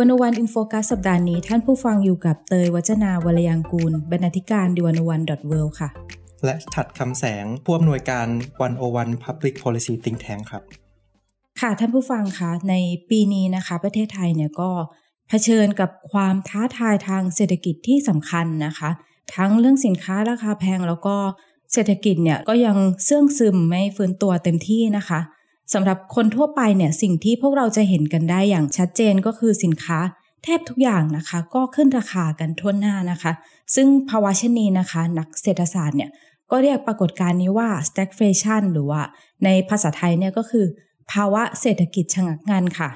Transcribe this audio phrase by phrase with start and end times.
[0.00, 5.88] One-O-One In Focus สัปดาห์นี้ท่านผู้ฟังอยู่กับเตย วจนาวรรลยางกูรบรรณาธิการ The One-O-One dot wor ค่ะ
[6.44, 8.26] และฉัตร คำแสงผู้อำนวยการ
[8.60, 10.62] One-O-One Public Policy Think Tank ครับ
[11.60, 12.74] ค่ะท่านผู้ฟังคะใน
[13.10, 14.70] ปีนี้นะคะ ประเทศไทยเนี่ยก็
[15.28, 18.90] เผชิญกับความท้าทายทางเศรษฐกิจที่สำคัญนะคะ
[19.34, 21.16] ทั้งเรื่องสินค้าราคาแพงแล้วก็
[21.72, 25.20] เศรษฐกิจเนี่ยก็ยังเซื่องซึมไม่ฟื้นตัวเต็มที่นะคะ
[25.72, 29.98] สำหรับคนทั่วไปเนี่ยสิ่งที่พวกเราจะเห็นกันได้อย่างชัดเจนก็คือสินค้า
[30.44, 33.32] แทบทุกอย่างนะคะก็ขึ้นราคากันทั่วหน้านะคะ
[33.74, 36.10] ซึ่งภาวะเช่นนี้นะคะ นักเศรษฐศาสตร์เนี่ย
[36.50, 39.02] ก็เรียกปรากฏการณ์นี้ว่า stagflation หรือว่า
[39.44, 40.66] ในภาษาไทยเนี่ยก็คือ
[41.12, 42.90] ภาวะเศรษฐกิจชะงักงันค่ะ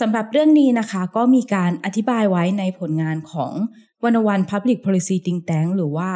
[0.00, 3.52] สำหรับเรื่องนี้นะคะก็มีการอธิบายไว้ในผลงานของ
[4.04, 6.10] วันวัน Public Policy Think Tank หรือว่า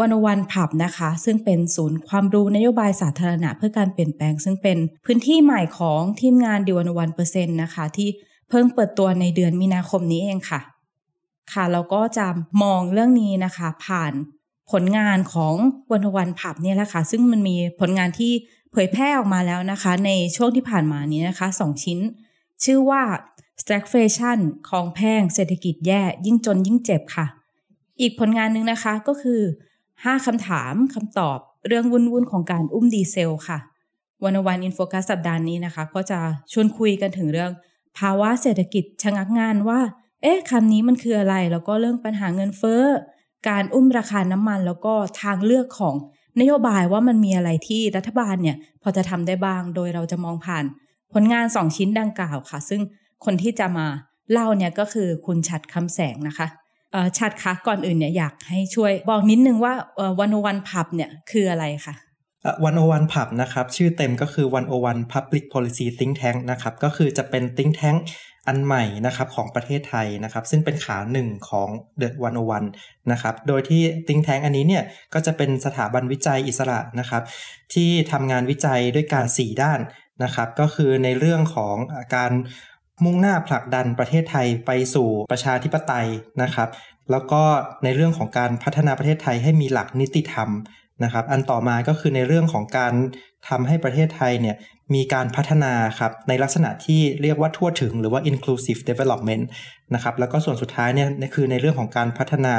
[0.00, 8.08] วันวันผับนะคะ ซึ่งเป็นศูนย์ความรู้นโยบายสาธารณะเพื่อการเปลี่ยนแปลง ซึ่งเป็นพื้นที่ใหม่ของทีมงานดิวันวันเปอร์เซ็นต์นะคะ ที่
[8.48, 10.60] เพิ่งเปิดตัวในเดือนมีนาคมนี้เองค่ะ
[11.52, 12.26] ค่ะเราก็จะ
[12.62, 14.12] มองเรื่องนี้นะคะ ผ่าน
[14.70, 15.54] ผลงานของ
[15.92, 18.32] วันวันผับเนี่ยแหละค่ะ ซึ่งมันมีผลงานที่
[18.72, 21.98] เผยแพร่ออกมาแล้วนะคะ ในช่วงที่ผ่านมานี้นะคะสองชิ้น
[22.64, 23.02] ชื่อว่า
[23.62, 27.26] stagflation ของแพงเศรษฐกิจแย่ยิ่งจนยิ่งเจ็บค่ะ
[28.00, 29.40] อีกผลงานหนึ่งนะคะก็คือ
[30.04, 33.58] 5 คำถามคำตอบเรื่องวุ่นวุ่นของการอุ้มดีเซลค่ะ
[34.24, 36.18] วันวันอินโฟกัสสัปดาห์นี้นะคะ ก็จะ
[36.52, 37.52] ชวนคุยกันถึงเรื่อง
[37.98, 39.80] ภาวะเศรษฐกิจชะงักงานว่า
[40.22, 42.82] เอ๊ะคำนี้มันคืออะไร แล้วก็เรื่องปัญหาเงินเฟ้อ
[43.48, 45.94] การอุ้มราคาน้ำมัน แล้วก็ทางเลือกของ
[46.40, 50.64] นโยบายว่ามันมีอะไรที่รัฐบาลเนี่ย พอจะทำได้บ้าง โดยเราจะมองผ่าน
[51.12, 52.80] ผลงานสองชิ้นดังกล่าวค่ะ ซึ่ง
[53.24, 53.86] คนที่จะมา
[54.32, 56.46] เล่าเนี่ยก็คือคุณชัดคำแสงนะคะ
[57.18, 59.74] ฉัตรคะก่อนอื่นเนี่ยอยากให้ช่วยบอกนิดนึงว่า
[60.20, 61.94] One-O-One PUB เนี่ยคืออะไรคะ
[62.64, 67.96] One-O-One PUB นะครับชื่อเต็มก็คือ One-O-One Public Policy Think Tank นะครับก็คือจะเป็น think tank
[68.46, 71.68] อันใหม่นะครับของประเทศไทยนะครับ ซึ่งเป็นขาหนึ่งของ
[71.98, 72.64] The One-O-One
[73.12, 74.84] นะครับ โดยที่ think tank อันนี้เนี่ย
[75.14, 77.22] ก็จะเป็นสถาบันวิจัยอิสระนะครับ
[77.74, 79.80] ที่ทำงานวิจัยด้วยกัน 4 ด้าน
[80.24, 81.76] นะครับ ก็คือในเรื่องของ
[82.16, 82.32] การ
[83.04, 86.08] มุ่งหน้าผลักดันประเทศไทยไปสู่ประชาธิปไตย
[86.42, 86.68] นะครับ
[87.10, 87.42] แล้วก็
[87.84, 90.50] ในเรื่องของการพัฒนาประเทศไทยให้มีหลักนิติธรรม
[91.04, 92.94] นะครับ อันต่อมาก็คือในเรื่องของการ
[93.48, 94.56] ทำให้ประเทศไทยเนี่ย
[94.94, 99.44] มีการพัฒนาครับในลักษณะที่เรียกว่าทั่วถึงหรือว่า inclusive development
[99.94, 102.54] นะครับแล้วก็ส่วนสุดท้ายเนี่ยคือในเรื่องของการพัฒนา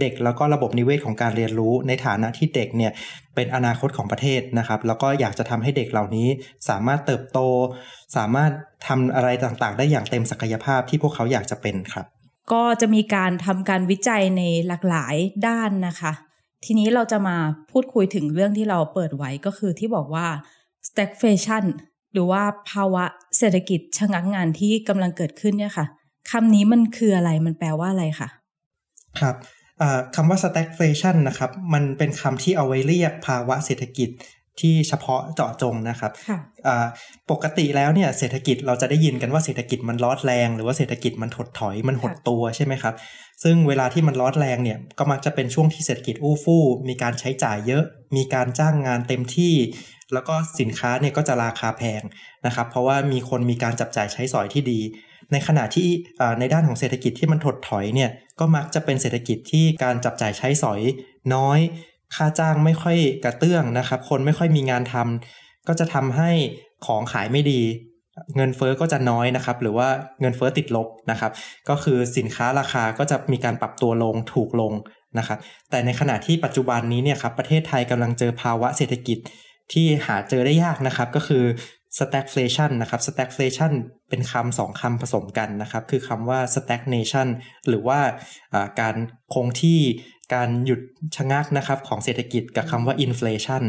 [0.00, 2.92] เด็ก แล้วก็ระบบนิเวศของการเรียนรู้ ในฐานะที่เด็กเนี่ย
[3.34, 6.28] เป็นอนาคตของประเทศนะครับ แล้วก็อยากจะทำให้เด็กเหล่านี้
[6.68, 7.38] สามารถเติบโต
[8.16, 8.50] สามารถ
[8.86, 12.06] ทำอะไรต่างๆ ได้อย่างเต็มศักยภาพที่พวกเขาอยากจะเป็นครับ
[12.52, 15.14] ก็จะมีการทำการวิจัยในหลากหลาย
[15.46, 16.12] ด้านนะคะ
[16.64, 17.36] ทีนี้เราจะมา
[17.72, 20.26] พูดคุยถึงเรื่องที่เราเปิดไว้ก็คือที่บอกว่า
[20.88, 21.64] stagflation
[22.12, 23.04] หรือว่าภาวะ
[23.38, 25.86] เศรษฐกิจชะงักงานที่กำลังเกิดขึ้นเนี่ยค่ะ
[26.30, 28.28] คำนี้มันคืออะไรมันแปลว่าอะไรคะ
[29.20, 29.36] ครับ
[30.14, 34.10] คำว่า stagflation นะครับ มันเป็นคำที่เอาไว้เรียกภาวะเศรษฐกิจ
[34.60, 36.12] ที่เฉพาะเจาะจงนะครับ
[37.30, 42.94] ปกติแล้วเนี่ยเศรษฐกิจเราจะได้ยินกันว่าเศรษฐกิจมันลดแรง หรือว่าเศรษฐกิจมันถดถอยมันหดตัวใช่ไหมครับ
[43.42, 47.84] ซึ่งเวลาที่มันลดแรงเนี่ยก็มักจะเป็นช่วงที่เศรษฐกิจอู้ฟู่มีการใช้จ่ายเยอะ
[48.16, 49.54] มีการจ้างงานเต็มที่
[50.12, 52.02] แล้วก็สินค้าเนี่ยก็จะราคาแพง
[52.46, 54.80] นะครับ เพราะว่ามีคนมีการจับจ่ายใช้สอยที่ดี
[55.32, 55.88] ในขณะที่
[56.38, 60.80] ในด้านของเศรษฐกิจที่มันถดถอยเนี่ยก็มักจะเป็นเศรษฐกิจที่การจับจ่ายใช้สอย
[61.34, 61.58] น้อย
[62.14, 66.30] ค่าจ้างไม่ค่อยกระเตื้องนะครับ คนไม่ค่อยมีงานทำก็จะทำให้
[66.86, 67.60] ของขายไม่ดี
[68.36, 69.88] เงินเฟอ้อก็จะน้อยนะครับ หรือว่า
[70.20, 71.32] เงินเฟอ้อติดลบนะครับ
[71.68, 74.72] ก็คือสินค้าราคาก็จะมีการปรับตัวลงถูกลง
[75.18, 75.38] นะครับ
[75.70, 79.18] แต่ในขณะที่ปัจจุบันนี้เนี่ยครับประเทศไทยกำลังเจอภาวะเศรษฐกิจ
[79.72, 81.44] ที่หาเจอได้ยากนะครับก็คือ
[81.98, 83.72] stagflation นะครับ stagflation
[84.08, 87.26] เป็นคำสองคำผสมกันนะครับ คือคำว่า stagnation
[87.68, 87.98] หรือว่า
[88.80, 88.96] การ
[89.34, 89.80] คงที่
[90.34, 90.80] การหยุด
[91.16, 93.62] ชะงักนะครับของเศรษฐกิจกับคำว่าอินฟลชัน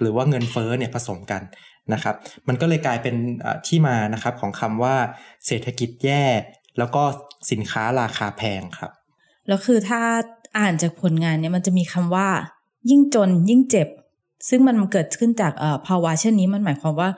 [0.00, 1.42] หรือว่าเงินเฟ้อเนี่ยผสมกัน
[1.92, 2.14] นะครับ
[2.48, 3.16] มันก็เลยกลายเป็น
[3.66, 4.96] ที่มานะครับของคำว่า
[5.46, 6.24] เศรษฐกิจแย่
[6.78, 7.02] แล้วก็
[7.50, 8.90] สินค้าราคาแพงครับ
[9.48, 10.02] แล้วคือถ้า
[10.58, 12.28] อ่านจากผลงานเนี่ยมันจะมีคำว่า
[12.90, 13.88] ยิ่งจนยิ่งเจ็บ
[14.48, 15.52] ซึ่งมันเกิดขึ้นจาก
[15.86, 17.10] ภาวะเช่นนี้มันหมายความว่า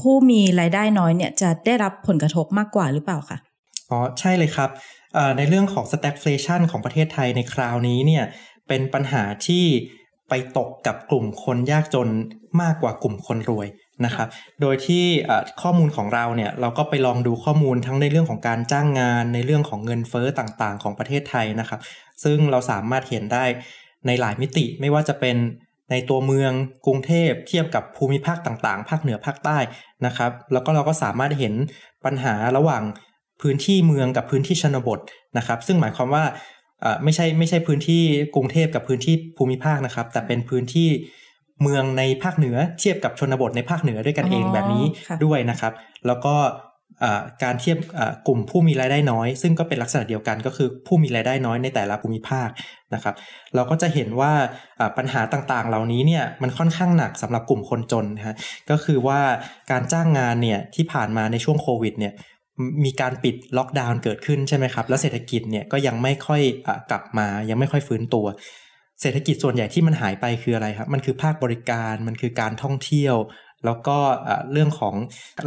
[0.00, 3.38] ผู้มีรายได้น้อยเนี่ยจะได้รับผลกระทบมากกว่าหรือเปล่าคะ
[3.90, 4.70] อ๋อใช่เลยครับ
[5.36, 8.24] ในเรื่องของ stagflation ของประเทศไทยในคราวนี้เนี่ย
[8.68, 9.64] เป็นปัญหาที่
[10.28, 12.08] ไปตกกับกลุ่มคนยากจน
[12.62, 13.68] มากกว่ากลุ่มคนรวย
[14.04, 14.28] นะครับ
[14.60, 15.04] โดยที่
[15.62, 21.80] ข้อมูลของเราเนี่ยเราก็ไปลองดูข้อมูลทั้งในเรื่องของการจ้างงานในเรื่องของเงินเฟอ้อต่างๆ ของประเทศไทยนะครับ
[22.24, 23.44] ซึ่งเราสามารถเห็นได้
[24.06, 25.36] ในหลายมิติไม่ว่าจะเป็น
[25.90, 26.52] ในตัวเมือง
[26.86, 29.58] กรุงเทพเทียบกับภูมิภาคต่างๆ ภาคเหนือภาคใต้
[30.06, 31.54] นะครับ แล้วก็เราก็สามารถเห็น
[32.04, 32.82] ปัญหาระหว่าง
[33.42, 35.00] พื้นที่เมืองกับพื้นที่ชนบท
[35.38, 36.24] นะครับ ซึ่งหมายความว่า
[37.04, 38.02] ไม่ใช่ไม่ใช่พื้นที่
[38.34, 40.88] กรุงเทพกับพื้นที่ภูมิภาคนะครับ แต่เป็นพื้นที่
[41.62, 44.84] เมืองในภาคเหนือเทียบกับชนบทในภาคเหนือด้วยกันเองแบบนี้
[45.24, 45.72] ด้วยนะครับ
[46.06, 46.34] แล้วก็
[47.42, 47.78] การเทียบ
[48.26, 52.48] กลุ่มผู้มีรายได้น้อย ซึ่งก็เป็นลักษณะเดียวกันก็คือผู้มีรายได้น้อยในแต่ละภูมิภาค
[52.94, 53.14] นะครับ
[53.54, 54.32] เราก็จะเห็นว่า
[54.98, 58.34] ปัญหาต่างๆ เหล่านี้เนี่ยมันค่อนข้างหนักสำหรับกลุ่มคนจนนะฮะ
[58.70, 59.20] ก็คือว่า
[59.70, 62.14] การจ้างงานเนี่ยที่ผ่านมาในช่วงโควิดเนี่ย
[62.84, 68.26] มีการปิดล็อกดาวน์เกิดขึ้นใช่ไหมครับ แล้วเศรษฐกิจเนี่ยก็ยังไม่ค่อยอกลับมา ยังไม่ค่อยฟื้นตัว
[69.00, 73.16] เศรษฐกิจส่วนใหญ่ที่มันหายไปคืออะไรครับ มันคือภาคบริการ มันคือการท่องเที่ยว
[73.66, 73.96] แล้วก็
[74.52, 74.94] เรื่องของ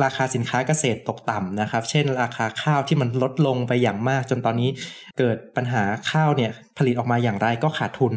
[0.04, 4.70] ราคาสินค้าเกษตรตกต่ำนะครับ เช่น ราคาข้าวที่มันลดลงไปอย่างมาก จนตอนนี้
[5.18, 8.14] เกิดปัญหาข้าวเนี่ยผลิตออกมาอย่างไรก็ขาดทุน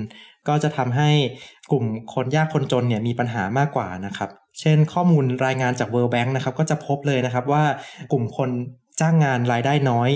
[0.48, 1.10] ก็จะทำให้
[1.70, 4.30] กลุ่มคนยากคนจนเนี่ยมีปัญหามากกว่านะครับ
[4.60, 7.64] เช่น ข้อมูลรายงานจาก World Bank นะครับก็จะพบเลยนะครับว่า
[8.12, 8.50] กลุ่มคน
[9.00, 10.10] จ้างงานรายได้น้อย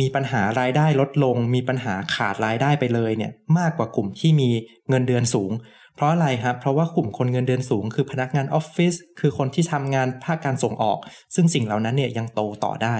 [0.00, 4.48] มีปัญหารายได้ลดลง มีปัญหาขาดรายได้ไปเลยเนี่ยมากกว่ากลุ่มที่มี
[4.88, 5.50] เงินเดือนสูง
[5.96, 10.98] เพราะอะไรครับ เพราะว่ากลุ่มคนเงินเดือนสูง คือพนักงานออฟฟิศ คือคนที่ทำงานภาคการส่งออก
[11.34, 12.96] ซึ่งสิ่งเหล่านั้นเนี่ยยังโตต่อได้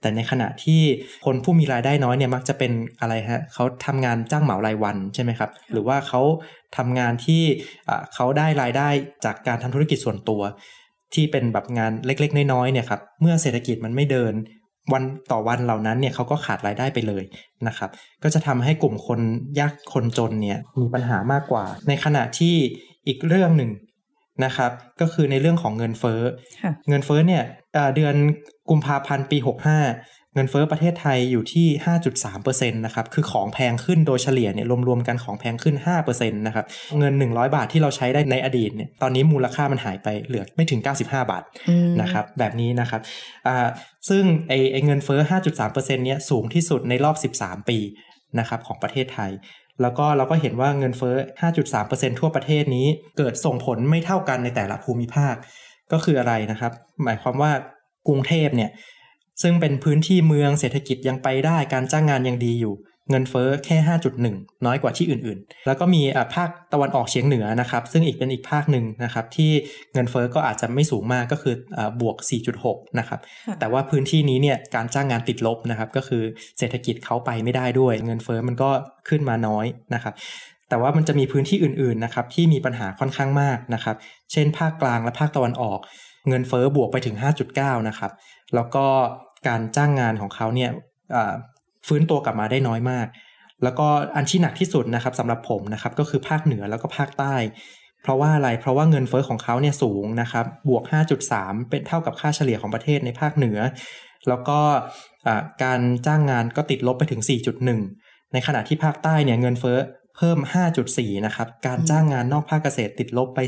[0.00, 0.80] แต่ในขณะที่
[1.24, 6.20] คนผู้มีรายได้น้อยเนี่ยมักจะเป็นอะไรฮะเขาทำงานจ้างเหมารายวันใช่ไหมครับ หรือว่าเขา
[6.76, 7.42] ทำงานที่
[8.14, 8.88] เขาได้รายได้
[9.24, 10.42] จากการทำธุรกิจส่วนตัว
[11.14, 14.34] ที่เป็นแบบงานเล็กๆ น้อยๆเนี่ยครับ เมื่อเศรษฐกิจมันไม่เดิน
[14.92, 17.24] วันต่อวันเหล่านั้นเนี่ยเขาก็ขาดรายได้ไปเลย
[17.66, 17.90] นะครับ
[18.22, 19.20] ก็จะทำให้กลุ่มคน
[19.58, 22.54] ยากคนจนเนี่ยมีปัญหามากกว่า ในขณะที่
[23.06, 23.70] อีกเรื่องหนึ่ง
[24.44, 24.70] นะครับ
[25.00, 26.20] ก็คือในเรื่องของเงินเฟ้อ
[26.88, 27.42] เงินเฟ้อเนี่ย
[27.96, 28.14] เดือน
[28.70, 31.66] กุมภาพันธ์ปี 65 เงินเฟ้อประเทศไทยอยู่ที่
[32.22, 36.66] 5.3%นะครับ คือของแพงขึ้นโดยเฉลี่ยเนี่ยรวมๆกันของแพงขึ้น 5%นะครับ
[36.98, 41.42] เงิน 100 บาทที่เราใช้ได้ในอดีตเนี่ย ตอนนี้มูลค่ามันหายไปเหลือไม่ถึง 95 บาท
[42.02, 43.00] นะครับ แบบนี้นะครับ
[44.08, 45.20] ซึ่งไอไอเงินเฟ้อ
[45.62, 47.78] 5.3%เนี่ยสูงที่สุดในรอบ 13 ปี
[48.38, 49.30] นะครับของประเทศไทย
[49.82, 51.16] แล้วก็เราก็เห็นว่าเงินเฟ้อ
[51.68, 52.86] 5.3%ทั่วประเทศนี้
[53.18, 55.34] เกิดส่งผลไม่เท่ากันในแต่ละภูมิภาค
[55.92, 56.72] ก็คืออะไรนะครับ
[57.04, 57.50] หมายความว่า
[58.08, 58.70] กรุงเทพเนี่ย
[59.42, 62.76] ซึ่งเป็นพื้นที่เมืองเศรษฐกิจยังไปได้การจ้างงานยังดีอยู่
[63.10, 63.76] เงินเฟ้อแค่
[64.22, 66.02] 5.1 น้อยกว่าที่อื่นๆ แล้วก็มี
[66.34, 69.50] ภาคตะวันออกเฉียงเหนือนะครับ ซึ่งอีกเป็นอีกภาคหนึ่งนะครับ ที่
[69.92, 71.54] เงินเฟ้อก็อาจจะไม่สูงมากก็คือ
[72.00, 72.16] บวก
[72.58, 73.20] 4.6 นะครับ
[73.58, 76.22] แต่ว่าพื้นที่นี้เนี่ยการจ้างงานติดลบนะครับ ก็คือ
[76.58, 78.70] เศรษฐกิจเขาไปไม่ได้ด้วย เงินเฟ้อมันก็
[79.08, 80.14] ขึ้นมาน้อยนะครับ
[80.68, 83.96] แต่ว่ามันจะมีพื้นที่อื่นๆนะครับที่มีปัญหาค่อนข้างมากนะครับ
[84.32, 85.80] เช่น ภาคกลางและภาคตะวันออก
[86.28, 87.16] เงินเฟ้อบวกไปถึง
[87.52, 88.12] 5.9 นะครับ
[88.54, 88.86] แล้วก็
[89.48, 90.70] การจ้างงานของเขาเนี่ย
[91.88, 93.06] ฟื้นตัวกลับมาได้น้อยมาก
[93.62, 93.86] แล้วก็
[94.16, 97.34] อันที่หนักที่สุดนะครับสำหรับผมนะครับก็คือภาคเหนือแล้วก็ภาคใต้
[98.02, 100.84] เพราะว่าอะไร เพราะว่าเงินเฟอ้อของเขาเนี่ยสูงนะครับ บวก
[101.26, 103.58] 5.3 เป็นเท่ากับค่าเฉลี่ยของประเทศในภาคเหนือ
[104.28, 104.58] แล้วก็
[105.64, 107.22] การจ้างงานก็ติดลบไปถึง
[107.76, 109.78] 4.1 ในขณะที่ภาคใต้เนี่ยเงินเฟอ้อ
[110.16, 110.38] เพิ่ม
[110.82, 113.40] 5.4 นะครับ การจ้างงานนอกภาคเกษตรติดลบไป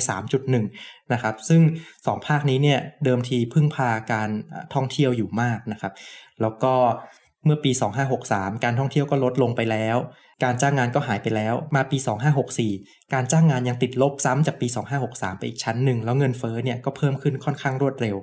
[0.53, 1.61] 3.1 นะครับ ซึ่ง
[1.95, 4.31] 2 ภาคนี้เนี่ยเดิมทีพึ่งพาการ
[4.75, 5.93] ท่องเที่ยวอยู่มากนะครับ
[6.41, 6.75] แล้วก็
[7.45, 7.71] เมื่อปี
[8.19, 9.97] 2563 การท่องเที่ยวก็ลดลงไปแล้ว
[10.45, 11.99] การจ้างงานก็หายไปแล้ว มาปี
[12.55, 14.67] 2564 การจ้างงานยังติดลบซ้ำจากปี
[15.03, 18.17] 2563 ไปอีกชั้นหนึ่ง แล้วเงินเฟ้อเนี่ยก็เพิ่มขึ้นค่อนข้างรวดเร็ว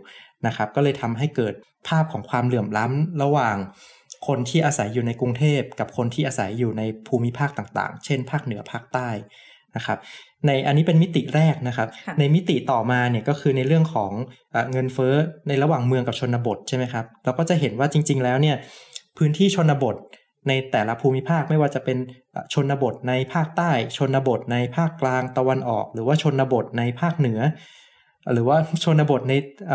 [0.48, 1.54] นะครับ ก็เลยทำให้เกิด
[1.88, 3.58] ภาพของความเหลื่อมล้ำระหว่าง
[4.28, 9.10] คนที่อาศัยอยู่ในกรุงเทพกับคนที่อาศัยอยู่ในภูมิภาคต่างๆ เช่น ภาคเหนือภาคใต้
[9.76, 9.98] นะครับ
[10.48, 11.88] ในอันนี้เป็นมิติแรกนะครับ
[12.20, 14.12] ในมิติต่อมาเนี่ยก็คือในเรื่องของ
[14.72, 15.14] เงินเฟ้อ
[15.48, 18.56] ในระหว่างเมืองกับชนบทใช่ไหมครับเราก็จะเห็นว่าจริง ๆ แล้วเนี่ย
[19.18, 19.96] พื้นที่ชนบท
[20.48, 21.98] ในแต่ละภูมิภาคไม่ว่าจะเป็น
[22.54, 27.40] ชนบทในภาคใต้ ชนบทในภาคกลางตะวันออก หรือว่าชนบทในภาคเหนือ
[28.34, 29.34] หรือว่าชนบทใน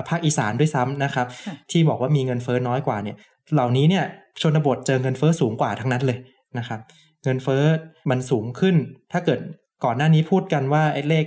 [0.08, 1.26] ภาคอีสานด้วยซ้ำนะครับ
[1.70, 3.16] ที่บอกว่ามีเงินเฟ้อน้อยกว่าเนี่ย
[3.54, 4.04] เหล่านี้เนี่ย
[4.42, 6.18] ชนบทเจอเงินเฟอ้อสูงกว่าทั้งนั้นเลย
[6.58, 6.80] นะครับ
[7.24, 7.64] เงินเฟอ้อ
[8.10, 8.76] มันสูงขึ้น
[9.12, 9.40] ถ้าเกิด
[9.84, 11.26] ก่อนหน้านี้พูดกันว่าไอ้เลข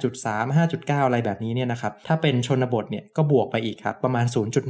[0.00, 4.24] 5.3 5.9 อะไรแบบนี้เนี่ยนะครับ ถ้าเป็นชนบทเนี่ยก็บวกไปอีกครับ ประมาณ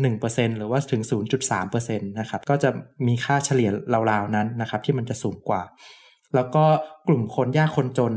[0.06, 1.02] 0.1%หรือว่าถึง
[1.50, 2.70] 0.3%นะครับ ก็จะ
[3.06, 3.70] มีค่าเฉลี่ย
[4.10, 5.62] ราวๆนั้นนะครับ ที่มันจะสูงกว่า
[6.34, 6.64] แล้วก็
[7.08, 8.12] กลุ่มคนยากคนจน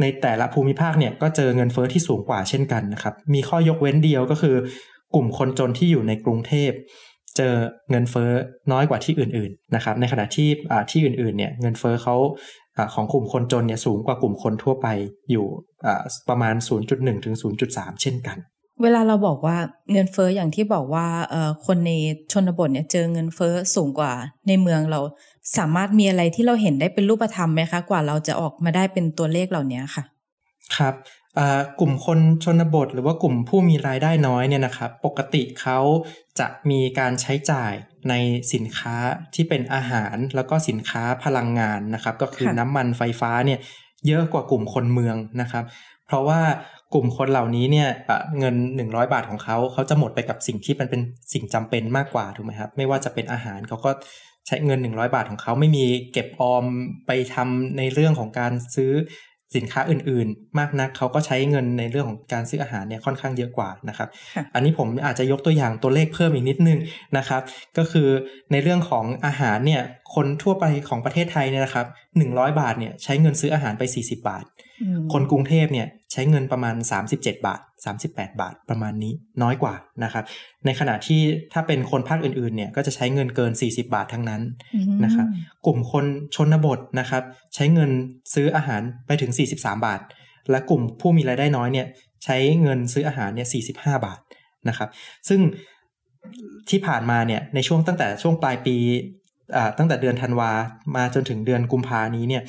[0.00, 4.56] ในแต่ละภูมิภาคเนี่ยก็เจอเงินเฟอ้อที่สูงกว่าเช่นกันนะครับ มีข้อยกเว้นเดียวก็คือ
[5.14, 6.70] กลุ่มคนจนที่อยู่ในกรุงเทพ
[7.36, 7.54] เจอ
[7.90, 8.30] เงินเฟ้อ
[8.72, 10.48] น้อยกว่าที่อื่นๆนะครับในขณะที่
[10.90, 12.16] ที่อื่นๆเนี่ยเงินเฟ้อเขา
[12.94, 14.86] ของกลุ่มคนจนเนี่ยสูงกว่ากลุ่มคนทั่วไป
[15.30, 15.46] อยู่
[16.28, 16.54] ประมาณ
[16.88, 17.36] 0.1 ถึง
[17.68, 18.38] 0.3 เช่นกัน
[18.82, 19.56] เวลาเราบอกว่า
[19.92, 21.06] เงินเฟ้ออย่างที่บอกว่า
[21.66, 21.92] คนใน
[22.32, 24.12] ชนบทเนี่ยเจอเงินเฟ้อสูงกว่า
[24.48, 25.00] ในเมืองเรา
[25.58, 30.04] สามารถมีอะไรที่เราเห็นได้เป็นรูปธรรมไหมคะ กว่าเราจะออกมาได้เป็นตัวเลขเหล่านี้ค่ะ
[30.76, 30.94] ครับ
[31.80, 35.78] กลุ่มคนชนบท หรือว่ากลุ่มผู้มีรายได้น้อยเนี่ยนะครับ ปกติเขา
[36.38, 37.72] จะมีการใช้จ่าย
[38.08, 38.14] ใน
[38.52, 38.96] สินค้า
[39.34, 43.58] ที่เป็นอาหารแล้วก็สินค้าพลังงานนะครับ ก็คือน้ำมันไฟฟ้าเนี่ย
[44.06, 45.64] เยอะกว่ากลุ่มคนเมืองนะครับ
[46.06, 46.40] เพราะว่า
[46.94, 47.88] กลุ่มคนเหล่านี้เนี่ย
[48.38, 51.00] เงิน 100 บาทของเขาเขาจะหมดไปกับสิ่งที่มันเป็น
[51.32, 53.90] สิ่งจำเป็นมากกว่าถูกไหมครับ ไม่ว่าจะเป็นอาหารเขาก็
[54.46, 56.64] ใช้เงิน 100 บาทของเขาไม่มีเก็บออม
[57.06, 58.92] ไปทำในเรื่องของการซื้อ
[59.54, 64.08] สินค้าอื่นๆ มากนักเขาก็ใช้เงินในเรื่องของการซื้ออาหารเนี่ยค่อนข้างเยอะกว่านะครับ
[64.54, 66.78] อันนี้ผมอาจจะยกตัวอย่างตัวเลขเพิ่มอีกนิดนึง
[67.16, 67.42] นะครับ
[67.78, 68.08] ก็คือ
[68.52, 69.82] ในเรื่องของอาหารเนี่ย
[70.14, 71.86] คนทั่วไปของประเทศไทยเนี่ยนะครับ
[72.16, 74.44] หนึ่งร้อยบาทเนี่ยใช้เงินซื้ออาหารไป40บาท
[75.12, 76.74] คนกรุงเทพเนี่ยใช้เงินประมาณ
[77.08, 77.60] 37บาท
[78.00, 80.24] 38บาทประมาณนี้น้อยกว่านะครับ
[80.64, 81.20] ในขณะที่
[81.52, 84.42] ถ้าเป็นคนภาคอื่นๆเนี่ยก็จะใช้เงินเกิน40บาททั้งนั้น
[85.04, 85.26] นะครับ
[85.66, 87.22] กลุ่มคนชนบทนะครับ
[87.54, 87.90] ใช้เงิน
[88.34, 90.00] ซื้ออาหารไปถึง43บาท
[90.50, 91.86] และกลุ่มผู้มีรายได้น้อยเนี่ย
[92.24, 94.18] ใช้เงินซื้ออาหารเนี่ย45บาท
[94.68, 94.88] นะครับ
[95.28, 95.40] ซึ่ง
[96.70, 98.76] ที่ผ่านมาเนี่ยในช่วงตั้งแต่ช่วงปลายปี
[99.78, 100.50] ตั้งแต่เดือนธันวา
[100.96, 102.42] มาจนถึงเดือนกุมภานี้เนี่ย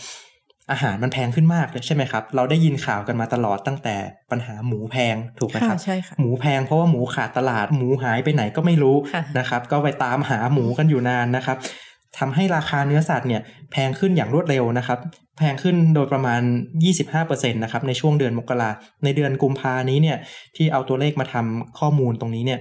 [0.72, 3.96] อาหารมันแพงขึ้นมากเลยใช่ไหมครับ เราได้ยินข่าวกันมาตลอดตั้งแต่
[4.32, 8.96] ปัญหาหมูแพงถูกไหมครับใช่ค่ะหมูแพงเพราะว่าหมูขาดตลาดหมูหายไปไหนก็ไม่รู้
[9.40, 11.58] นะครับ ก็ไปตามหาหมูกันอยู่นานนะครับ
[12.18, 15.00] ทำให้ราคาเนื้อสัตว์เนี่ยแพงขึ้นอย่างรวดเร็วนะครับ
[15.38, 16.42] แพงขึ้นโดยประมาณ
[17.02, 18.70] 25%นะครับในช่วงเดือนมกรา
[19.04, 20.18] ในเดือนกุมภานี้เนี่ย
[20.56, 22.60] ที่เอาตัวเลขมาทำข้อมูลตรงนี้เนี่ย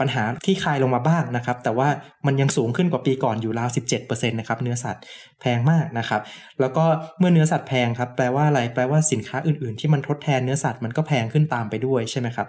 [0.00, 1.88] ปัญหาที่คลายลงมาบ้างนะครับ แต่ว่า
[2.26, 3.68] มันยังสูงขึ้นกว่าปีก่อนอยู่ราว
[4.00, 5.02] 17%นะครับเนื้อสัตว์
[5.40, 6.20] แพงมากนะครับ
[6.60, 6.84] แล้วก็
[7.18, 12.48] เมื่อเนื้อสัตว์แพงครับแปลว่าอะไรแปลว่าสินค้าอื่นๆ ที่มันทดแทนเนื้อสัตว์มันก็แพงขึ้นตามไปด้วยใช่ไหมครับ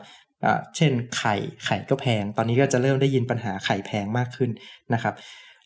[0.75, 4.49] เช่นไข่ไข่ก็แพง ตอนนี้ก็จะเริ่มได้ยินปัญหาไข่แพงมากขึ้น
[4.93, 5.13] นะครับ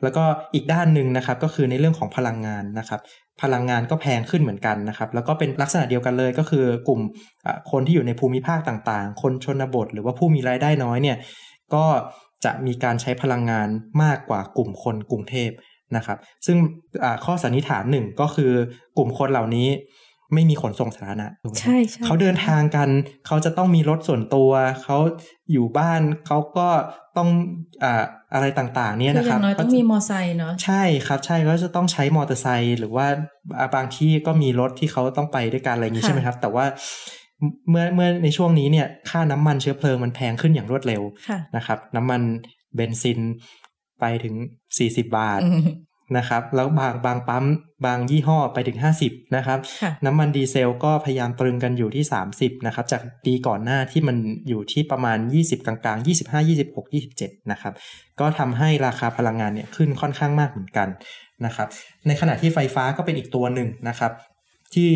[0.03, 0.23] แล้วก็
[0.53, 3.01] อีกด้านหนึ่งนะครับก็คือในเรื่องของพลังงานนะครับ
[3.41, 6.99] พลังงานก็แพงขึ้นเหมือนกันนะครับ แล้วก็เป็นลักษณะเดียวกันเลยก็คือกลุ่ม
[7.71, 11.17] คนที่อยู่ในภูมิภาคต่างๆ คนชนบท หรือว่าผู้มีรายได้น้อยเนี่ย
[11.75, 11.85] ก็
[12.45, 13.67] จะมีการใช้พลังงาน
[14.03, 15.49] มากกว่ากลุ่มคนกรุงเทพ
[15.95, 16.57] นะครับ ซึ่ง
[17.25, 18.51] ข้อสันนิษฐานหนึ่งก็คือ
[18.97, 19.67] กลุ่มคนเหล่านี้
[20.33, 21.27] ไม่มีขนส่งสาธารณะ
[21.59, 22.89] ใช่ใช่เขาเดินทางกัน
[23.27, 24.51] เขาจะต้องมีรถส่วนตัว
[24.83, 24.97] เขา
[25.51, 26.67] อยู่บ้านเขาก็
[27.17, 27.29] ต้อง
[27.83, 33.07] อ่าอะไรต่างๆ เนี่ยนะครับน้อยต้องมีมอไซค์เนาะใช่ครับใช่ก็จะต้องใช้มอเตอร์ไซค์หรือว่า
[33.75, 36.65] บางที่ก็มีรถที่เขาต้องไปด้วยกันอะไรอย่างนี้ใช่ไหมครับ แต่ว่า
[37.69, 41.01] เมื่อเมื่อในช่วงนี้เนี่ยค่าน้ำมันเชื้อเพลิงมันแพงขึ้นอย่างรวดเร็ว
[41.55, 42.21] นะครับ น้ำมัน
[42.75, 43.19] เบนซิน
[43.99, 44.35] ไปถึง
[44.77, 45.41] 40 บาท
[46.17, 47.45] นะครับ แล้วบางบางปั๊ม
[47.85, 49.59] บางยี่ห้อไปถึง 50 นะครับ
[50.05, 52.03] น้ำมันดีเซลก็พยายามตรึงกันอยู่ที่
[52.35, 54.17] 30 นะครับ จากปีก่อนหน้าที่มัน
[54.47, 57.73] อยู่ที่ประมาณ 20 กลางๆ 25 26 27 นะครับ
[58.19, 60.87] ก็ทำให้ราคาพลังงานเนี่ยขึ้นค่อนข้างมากเหมือนกัน
[61.45, 61.67] นะครับ
[62.07, 64.11] ในขณะที่ไฟฟ้าก็เป็นอีกตัวหนึ่งนะครับ
[64.73, 64.89] ที่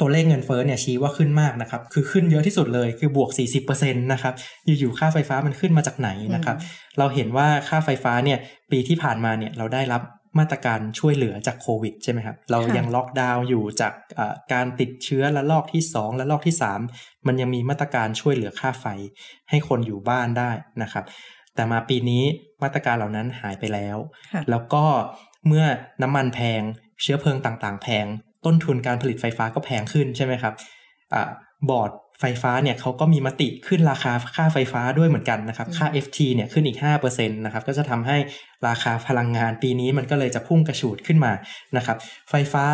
[0.00, 3.30] ตัวเลขเงินเฟ้อเนี่ยชี้ว่าขึ้นมากนะครับ คือขึ้นเยอะที่สุดเลย คือบวก
[3.66, 4.34] 40%นะครับ
[4.66, 6.56] อยู่ๆ ค่าไฟฟ้ามันขึ้นมาจากไหนนะครับ
[6.98, 8.38] เราเห็นว่าค่าไฟฟ้าเนี่ย
[8.70, 10.02] ปีที่ผ่านมาเนี่ยเราได้รับ
[10.38, 13.92] มาตรการช่วยเหลือจากโควิดใช่ไหมครับ เรายังล็อกดาวน์อยู่จาก
[14.52, 16.56] การติดเชื้อและลอกที่ 2 และลอกที่
[16.90, 18.86] 3 มันยังมีมาตรการช่วยเหลือค่าไฟ
[19.50, 20.50] ให้คนอยู่บ้านได้
[20.82, 21.04] นะครับ
[21.54, 22.22] แต่มาปีนี้
[22.62, 23.96] มาตรการเหล่านั้นหายไปแล้ว
[24.50, 24.84] แล้วก็
[25.46, 25.64] เมื่อ
[26.02, 26.62] น้ำมันแพง
[27.02, 28.06] เชื้อเพลิงต่างๆ แพง
[28.46, 30.54] ต้นทุนการผลิตไฟฟ้าก็แพงขึ้นใช่ไหมครับ
[31.14, 31.14] อ
[31.70, 38.16] บอร์ดไฟฟ้าเนี่ยเขาก็มีมติขึ้นราคาค่าไฟฟ้าด้วยเหมือนกันนะครับ ค่า FT เนี่ยขึ้นอีก5%นะครับก็จะทำให้
[38.68, 41.32] ราคาพลังงานปีนี้มันก็เลยจะพุ่งกระฉูดขึ้นมา
[41.76, 41.96] นะครับ
[42.30, 42.64] ไฟฟ้า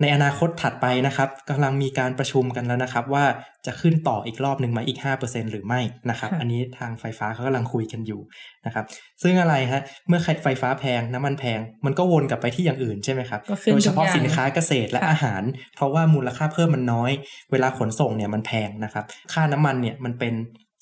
[0.00, 3.24] ในอนาคตถัดไปนะครับกำลังมีการประชุมกันแล้วนะครับ ว่า
[3.66, 8.20] จะขึ้นต่ออีกรอบหนึ่งมาอีก 5%หรือไม่นะครับ อันนี้ทางไฟฟ้าเขากำลังคุยกันอยู่
[8.66, 8.84] นะครับ
[9.22, 13.40] ซึ่งอะไรฮะเมื่อไฟฟ้าแพงน้ำมันแพง มันก็วนกลับไปที่อย่างอื่นใช่ไหมครับ
[13.72, 15.42] โดยเฉพาะสินค้าเกษตรและอาหาร
[15.76, 17.10] เพราะว่ามูลค่าเพิ่มมันน้อย
[17.52, 20.34] เวลาขนส่งเนี่ยมันแพงนะครับ ค่าน้ำมันเนี่ยมันเป็น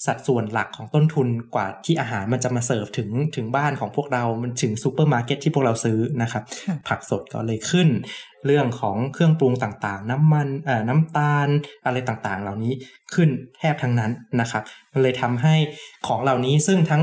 [0.06, 6.42] สัดส่วนหลักของต้นทุนกว่าที่อาหารมันจะมาเสิร์ฟถึงถึงบ้านของพวกเรามันถึงซูเปอร์มาร์เก็ตที่พวกเราซื้อนะครับ
[6.88, 7.88] ผักสดก็เลยขึ้น
[8.46, 11.48] เรื่องของเครื่องปรุงต่างๆ น้ำมันเอ่อน้ำตาล
[11.86, 12.72] อะไรต่างๆ เหล่านี้
[13.14, 13.28] ขึ้น
[13.58, 15.54] แทบทั้งนั้นนะครับมันเลยทำให้
[16.06, 17.02] ของเหล่านี้ซึ่งทั้ง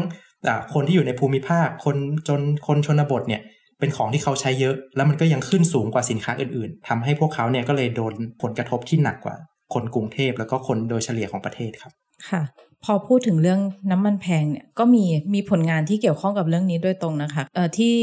[0.74, 3.41] คนที่อยู่ในภูมิภาคคนจนคนชนบทเนี่ย
[3.79, 9.36] เป็นของที่เขาใช้เยอะ แล้วมันก็ยังขึ้นสูงกว่าสินค้าอื่นๆทำให้พวกเขาเนี่ยก็เลยโดนผลกระทบที่หนักกว่า
[9.74, 11.94] คนกรุงเทพแล้วก็คนโดยเฉลี่ยของประเทศครับ
[12.30, 12.42] ค่ะ
[12.86, 13.60] พอพูดถึงเรื่อง
[13.92, 17.94] น้ำมันแพงเนี่ยก็มีมีผลงานที่เกี่ยวข้องกับเรื่องนี้โดยตรงนะคะเอ่อที่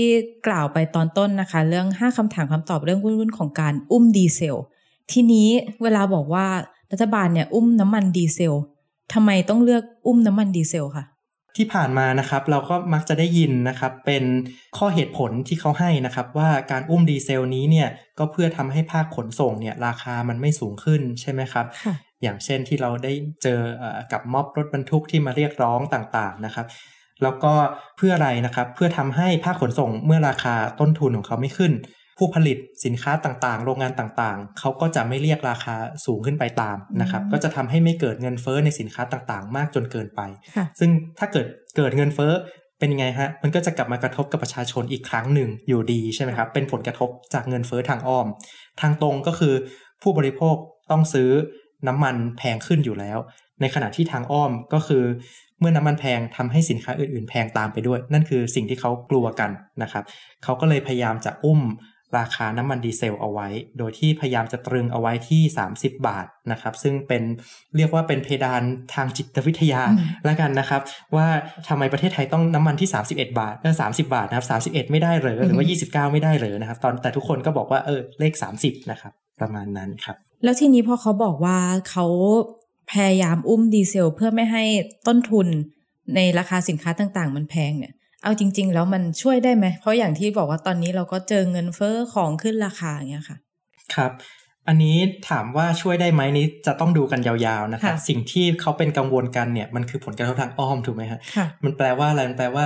[0.47, 4.57] กล่าวไปตอนต้นนะคะ เรื่อง 5คำถามคำตอบเรื่องวุ่นๆของการอุ้มดีเซล
[5.13, 5.49] ทีนี้
[5.83, 6.47] เวลาบอกว่า
[6.93, 8.55] รัฐบาลเนี่ยอุ้มน้ำมันดีเซล
[9.15, 11.05] ทำไมต้องเลือกอุ้มน้ำมันดีเซลคะ
[11.57, 14.25] ที่ผ่านมานะครับเราก็มักจะได้ยินนะครับเป็น
[14.79, 21.67] ข้อเหตุผลที่เขาให้นะครับว่าการอุ้มดีเซลนี้เนี่ยก็เพื่อทำให้ภาคขนส่งเนี่ยราคามันไม่สูงขึ้นใช่ไหมครับ
[22.23, 23.61] อย่างเช่นที่เราได้เจอ
[24.13, 26.67] กับม็อบรถบรรทุกที่มาเรียกร้องต่างๆนะครับ
[27.23, 27.53] แล้วก็
[27.97, 31.73] เพื่ออะไรนะครับเพื่อทำให้ภาคขนส่งเมื่อราคาต้นทุนของเขาไม่ขึ้น
[32.19, 35.75] ผู้ผลิตสินค้าต่างๆ โรงงานต่างๆ เขาก็จะไม่เรียกราคา
[36.07, 40.21] สูงขึ้นไปตามนะครับ ก็จะทำให้ไม่เกิดเงินเฟ้อในสินค้าต่างๆ มากจนเกินไป
[40.79, 41.47] ซึ่งถ้าเกิด
[41.77, 42.33] เกิดเงินเฟ้อ
[42.79, 48.27] เป็นยังไงฮะมันก็จะกลับมากระทบกับประชาชนอีกครั้งหนึ่งอยู่ดีใช่ไหมครับเป็นผลกระทบจากเงินเฟ้อทางอ้อม
[48.81, 49.55] ทางตรงก็คือ
[50.03, 50.57] ผู้บริโภค
[50.91, 51.31] ต้องซื้อ
[51.89, 53.19] น้ำมันแพงขึ้นอยู่แล้ว
[53.61, 55.05] ในขณะที่ทางอ้อมก็คือ
[55.61, 59.51] เมื่อน้ำมันแพงทำให้สินค้าอื่นๆ แพงตามไปด้วย นั่นคือสิ่งที่เขากลัวกัน
[59.83, 60.05] นะครับ
[60.45, 61.61] เขาก็เลยพยายามจะอุ้ม
[62.19, 65.43] ราคาน้ำมันดีเซลเอาไว้ โดยที่พยายามจะตรึงเอาไว้ที่
[65.75, 67.23] 30 บาทนะครับ ซึ่งเป็น
[67.77, 68.63] เรียกว่าเป็นเพดาน
[68.95, 69.83] ทางจิตวิทยา
[70.25, 70.83] แล้วกันนะครับ
[71.17, 71.27] ว่า
[71.69, 74.47] ทำไมประเทศไทยต้องน้ำมันที่ 31 บาทก็30 บาทนะครับ
[74.87, 81.59] 31 ไม่ได้เหรอหรือว่า 29 ไม่ได้เหรอนะครับ ตอนแต่ทุกคนก็บอกว่าเออเลข 30 นะครับ ประมาณนั้นครับ แล้วทีนี้พอเขาบอกว่า
[81.91, 82.07] เขา
[82.93, 84.65] พยายามอุ้มดีเซล เพื่อไม่ให้
[85.07, 85.47] ต้นทุน
[86.15, 93.39] ในราคาสินค้าต่างๆ มันแพงเนี่ย เอาจริง ๆ แล้วมันช่วยได้ไหม เพราะอย่างที่บอกว่าตอนนี้เราก็เจอเงินเฟ้อของขึ้นราคาอย่างเงี้ยค่ะ
[93.95, 94.13] ครับ
[94.69, 94.97] อันนี้
[95.29, 101.21] ถามว่าช่วยได้ไหมนี้จะต้องดูกันยาวๆนะครับ สิ่งที่เขาเป็นกังวลกันเนี่ยมันคือผลกระทบทางอ้อมถูกไหมฮะ
[101.65, 102.65] มันแปลว่าอะไร มันแปลว่า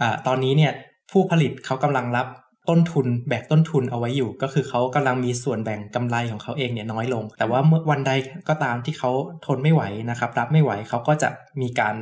[0.00, 0.72] อ่า ตอนนี้เนี่ย
[1.10, 2.26] ผู้ผลิตเขากำลังรับ
[2.68, 8.12] ต้นทุนแบกต้นทุนเอาไว้อยู่ ก็คือเขากำลังมีส่วนแบ่งกำไรของเขาเองเนี่ยน้อยลง แต่ว่าเมื่อวันใด
[8.48, 9.10] ก็ตามที่เขา
[9.46, 11.28] ทนไม่ไหวนะครับ รับไม่ไหวเขาก็จะ
[11.60, 11.94] มีการ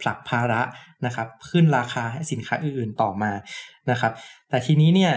[0.00, 0.60] ผลักภาระ
[1.06, 3.32] นะครับขึ้นราคาให้สินค้าอื่นๆต่อมา
[3.90, 4.12] นะครับ
[4.50, 5.12] แต่ทีนี้เนี่ย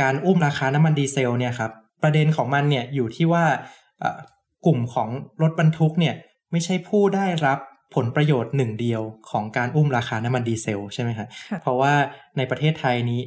[0.00, 1.70] การอุ้มราคาน้ำมันดีเซลเนี่ยครับ
[2.02, 3.44] ประเด็นของมันเนี่ยอยู่ที่ว่า
[4.66, 5.08] กลุ่มของ
[5.42, 6.14] รถบรรทุกเนี่ย
[6.52, 7.58] ไม่ใช่ผู้ได้รับ
[7.94, 11.28] ผลประโยชน์หนึ่งเดียวของการอุ้มราคาน้ำมันดีเซลใช่ไหมครับ
[11.62, 11.92] เพราะว่า
[12.36, 13.20] ในประเทศไทยนี้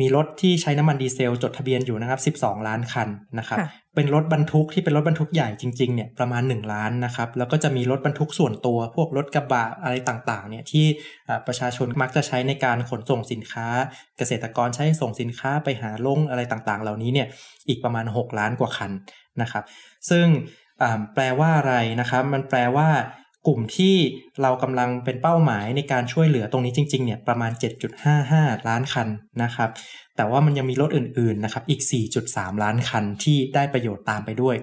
[0.00, 3.08] มีรถที่ใช้น้ำมันดีเซลจดทะเบียนอยู่นะครับ 12 ล้านคัน
[3.38, 3.58] นะครับ
[3.94, 10.86] เป็นรถบรรทุกที่เป็นรถบรรทุกใหญ่จริงๆเนี่ยประมาณ 1 ล้านนะครับ แล้วก็จะมีรถบรรทุกส่วนตัว พวกรถกระบะอะไรต่างๆเนี่ยที่
[11.46, 13.66] ประชาชนมักจะใช้ในการขนส่งสินค้า
[14.18, 17.28] เกษตรกรใช้ส่งสินค้าไปหาลงอะไรต่างๆ เหล่านี้เนี่ย
[17.68, 18.92] อีกประมาณ 6 ล้านกว่าคัน
[19.42, 19.64] นะครับ
[20.10, 20.26] ซึ่ง
[21.14, 22.88] แปลว่าอะไรนะครับ มันแปลว่า
[23.46, 23.94] กลุ่มที่
[24.42, 27.52] เรากำลังเป็นเป้าหมายในการช่วยเหลือตรงนี้จริงๆเนี่ยประมาณ
[28.10, 29.08] 7.55 ล้านคัน
[29.42, 29.70] นะครับ
[30.16, 31.82] แต่ว่ามันยังมีรถอื่นๆนะครับอีก
[32.22, 34.56] 4.3 ล้านคันที่ได้ประโยชน์ตามไปด้วย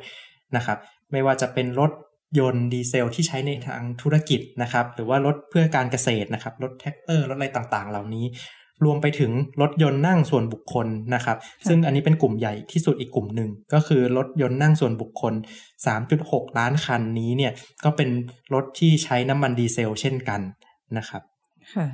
[0.55, 0.77] นะครับ
[1.11, 1.91] ไม่ว่าจะเป็นรถ
[2.39, 8.25] ยนต์ดีเซลที่ใช้ในทางธุรกิจนะครับ หรือว่ารถเพื่อการเกษตรนะครับ รถแทรกเตอร์ รถอะไรต่างๆ เหล่านี้
[8.85, 15.33] รวมไปถึงรถยนต์นั่งส่วนบุคคลนะครับ ซึ่งอันนี้เป็นกลุ่มใหญ่ที่สุดอีกกลุ่มหนึ่ง ก็คือรถยนต์นั่งส่วนบุคคล
[15.95, 17.51] 3.6 ล้านคันนี้เนี่ย
[17.83, 18.09] ก็เป็น
[18.53, 20.41] รถที่ใช้น้ำมันดีเซลเช่นกัน
[20.97, 21.21] นะครับ
[21.73, 21.87] ค่ะ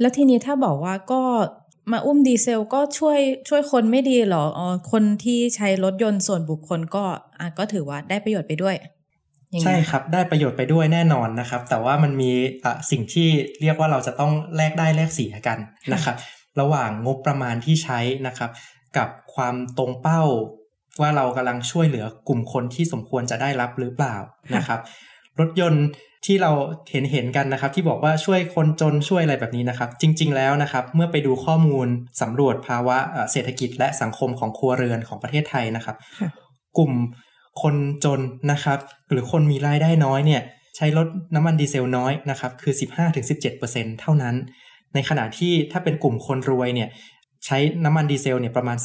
[0.00, 1.22] แล้วทีนี้ถ้าบอกว่าก็
[1.92, 7.04] มาอุ้มดีเซลก็ช่วยช่วยคนไม่ดีหรออ๋อคนที่ใช้รถยนต์ส่วนบุคคลก็
[7.38, 8.76] อะก็ถือว่าได้ประโยชน์ไปด้วย
[9.62, 12.30] ใช่ครับ ได้ประโยชน์ไปด้วยแน่นอนนะครับ แต่ว่ามันมี
[12.90, 13.28] สิ่งที่
[13.60, 15.58] เรียกว่าเราจะต้องแลกได้แลกเสียกัน
[15.94, 16.16] นะครับ
[16.60, 18.50] ระหว่างงบประมาณที่ใช้นะครับ
[18.96, 20.22] กับความตรงเป้า
[21.00, 24.16] ว่าเรากำลังช่วยเหลือกลุ่มคนที่สมควรจะได้รับหรือเปล่า
[24.56, 24.80] นะครับ
[25.40, 25.86] รถยนต์
[26.26, 26.52] ที่เรา
[26.90, 31.88] เห็นเห็นกันนะครับ ที่บอกว่าช่วยคนจนช่วยอะไรแบบนี้นะครับ จริง ๆ แล้วนะครับ เมื่อไปดูข้อมูล
[32.22, 32.98] สำรวจภาวะ
[33.32, 35.96] เศรษฐกิจและสังคมของครัวเรือนของประเทศไทยนะครับ
[36.78, 36.92] กลุ่ม
[37.62, 38.20] คนจน
[38.52, 38.78] นะครับ
[39.10, 40.42] หรือคนมีรายได้น้อยเนี่ย
[40.76, 42.74] ใช้รถน้ำมันดีเซลน้อยนะครับคือ
[43.36, 44.34] 15-17%เท่านั้น
[44.94, 46.90] ในขณะที่ถ้าเป็นกลุ่มคนรวยเนี่ย
[47.46, 48.78] ใช้น้ำมันดีเซลเนี่ยประมาณ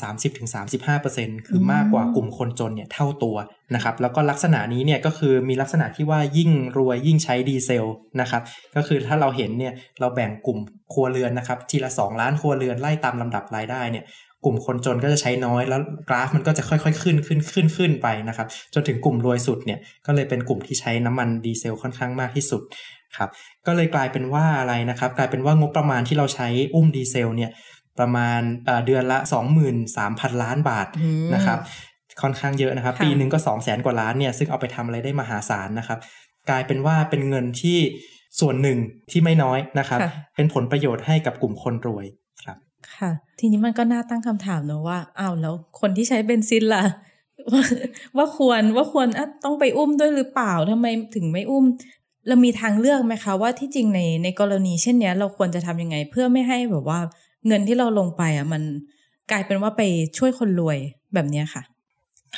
[0.69, 3.36] 30-35%คือมากกว่ากลุ่มคนจนเนี่ยเท่าตัว
[3.75, 7.86] นะครับแล้วก็ลักษณะนี้เนี่ยก็คือมีลักษณะที่ว่ายิ่งรวยยิ่งใช้ดีเซล
[8.21, 8.41] นะครับ
[8.75, 10.59] ก็คือถ้าเราเห็นเนี่ยเราแบ่งกลุ่ม
[10.93, 14.05] ครัวเรือนนะครับทีละ 2 ล้านครัวเรือนไล่ตามลำดับรายได้เนี่ย
[14.45, 22.62] กลุ่มคนจนก็จะใช้น้อยแล้วกราฟมันก็จะค่อยๆขึ้นขึ้นขึ้นขึ้นไปนะครับ จนถึงกลุ่มรวยสุดเนี่ยก็เลยเป็นกลุ่มที่ใช้น้ำมันดีเซลค่อนข้างมากที่สุด
[23.17, 23.29] ครับ
[23.67, 27.51] ก็เลยกลายเป็นว่าอะไรนะครับ กลายเป็นว่างบประมาณที่เราใช้อุ้มดีเซลเนี่ย
[27.99, 28.41] ประมาณ
[28.86, 29.17] เดือนละ
[29.79, 30.88] 23,000 ล้านบาท
[31.36, 31.60] นะครับ
[32.21, 35.99] ค่อนข้างเยอะนะครับ ปีหนึ่งก็ 2 0 0แสนกว่าล้านเนี่ยซึ่งเอาไปทำอะไรได้มหาศาลนะครับ
[36.49, 37.79] กลายเป็นว่าเป็นเงินที่
[38.39, 38.77] ส่วนหนึ่ง
[39.12, 39.99] ที่ไม่น้อยนะครับ
[40.36, 42.06] เป็นผลประโยชน์ให้กับกลุ่มคนรวย
[42.98, 46.84] ค่ะ ทีนี้มันก็น่าตั้งคำถามเนอะว่าอ้าวแล้วคนที่ใช้เบนซินล่ะ
[48.17, 49.08] ว่าควรว่าควร
[49.43, 51.65] ต้องไปอุ้มด้วยหรือเปล่าทำไมถึงไม่อุ้ม
[52.28, 57.00] เรามีทางเลือกไหมคะ ว่าที่จริงในในกรณีเช่นนี้เราควรจะทำยังไง เพื่อไม่ให้แบบว่า
[57.48, 58.63] เงินที่เราลงไปอะมัน
[59.32, 59.82] กลายเป็นว่าไป
[60.17, 60.78] ช่วยคนรวย
[61.13, 61.63] แบบนี้ค่ะ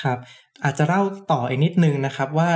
[0.01, 0.17] ครับ
[0.63, 2.49] อาจจะเล่าต่ออีกนิดนึงนะครับว่า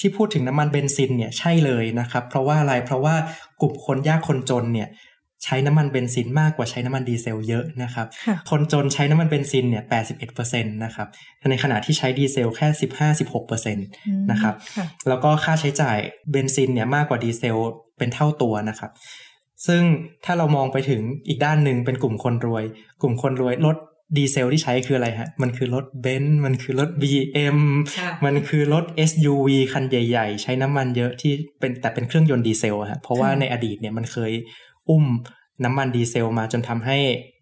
[0.00, 3.14] ที่พูดถึงน้ำมันเบนซินเนี่ยใช่เลยนะครับ เพราะว่าอะไรเพราะว่า
[3.60, 4.88] กลุ่มคนยากคนจนเนี่ย
[5.44, 8.06] ใช้น้ำมันเบนซินมากกว่าใช้น้ำมันดีเซลเยอะนะครับ
[8.50, 9.84] คนจนใช้น้ำมันเบนซินเนี่ย
[10.28, 11.08] 81%นะครับ
[11.50, 12.68] ในขณะที่ใช้ดีเซลแค่
[13.24, 14.54] 15-16%นะครับ
[15.08, 15.98] แล้วก็ค่าใช้จ่าย
[16.30, 17.56] เบนซินเนี่ยมากกว่าดีเซล
[17.98, 18.90] เป็นเท่าตัวนะครับ
[19.66, 19.82] ซึ่ง
[20.24, 22.64] ถ้าเรามองไปถึงอีกด้านหนึ่งเป็นกลุ่มคนรวย
[23.02, 23.78] กลุ่มคนรวยรถ
[24.16, 27.58] ดีเซลที่ใช้คืออะไรฮะ มันคือรถเบนซ์ มันคือรถ BM
[28.24, 34.32] มันคือรถ SUV คันใหญ่ ๆ ใช้น้ำมันเยอะที่เป็นแต่เป็นเครื่องยนต์ดีเซลฮะ เพราะว่าในอดีตเนี่ยมันเคย
[34.90, 35.04] อุ้ม
[35.64, 36.96] น้ำมันดีเซลมาจนทำให้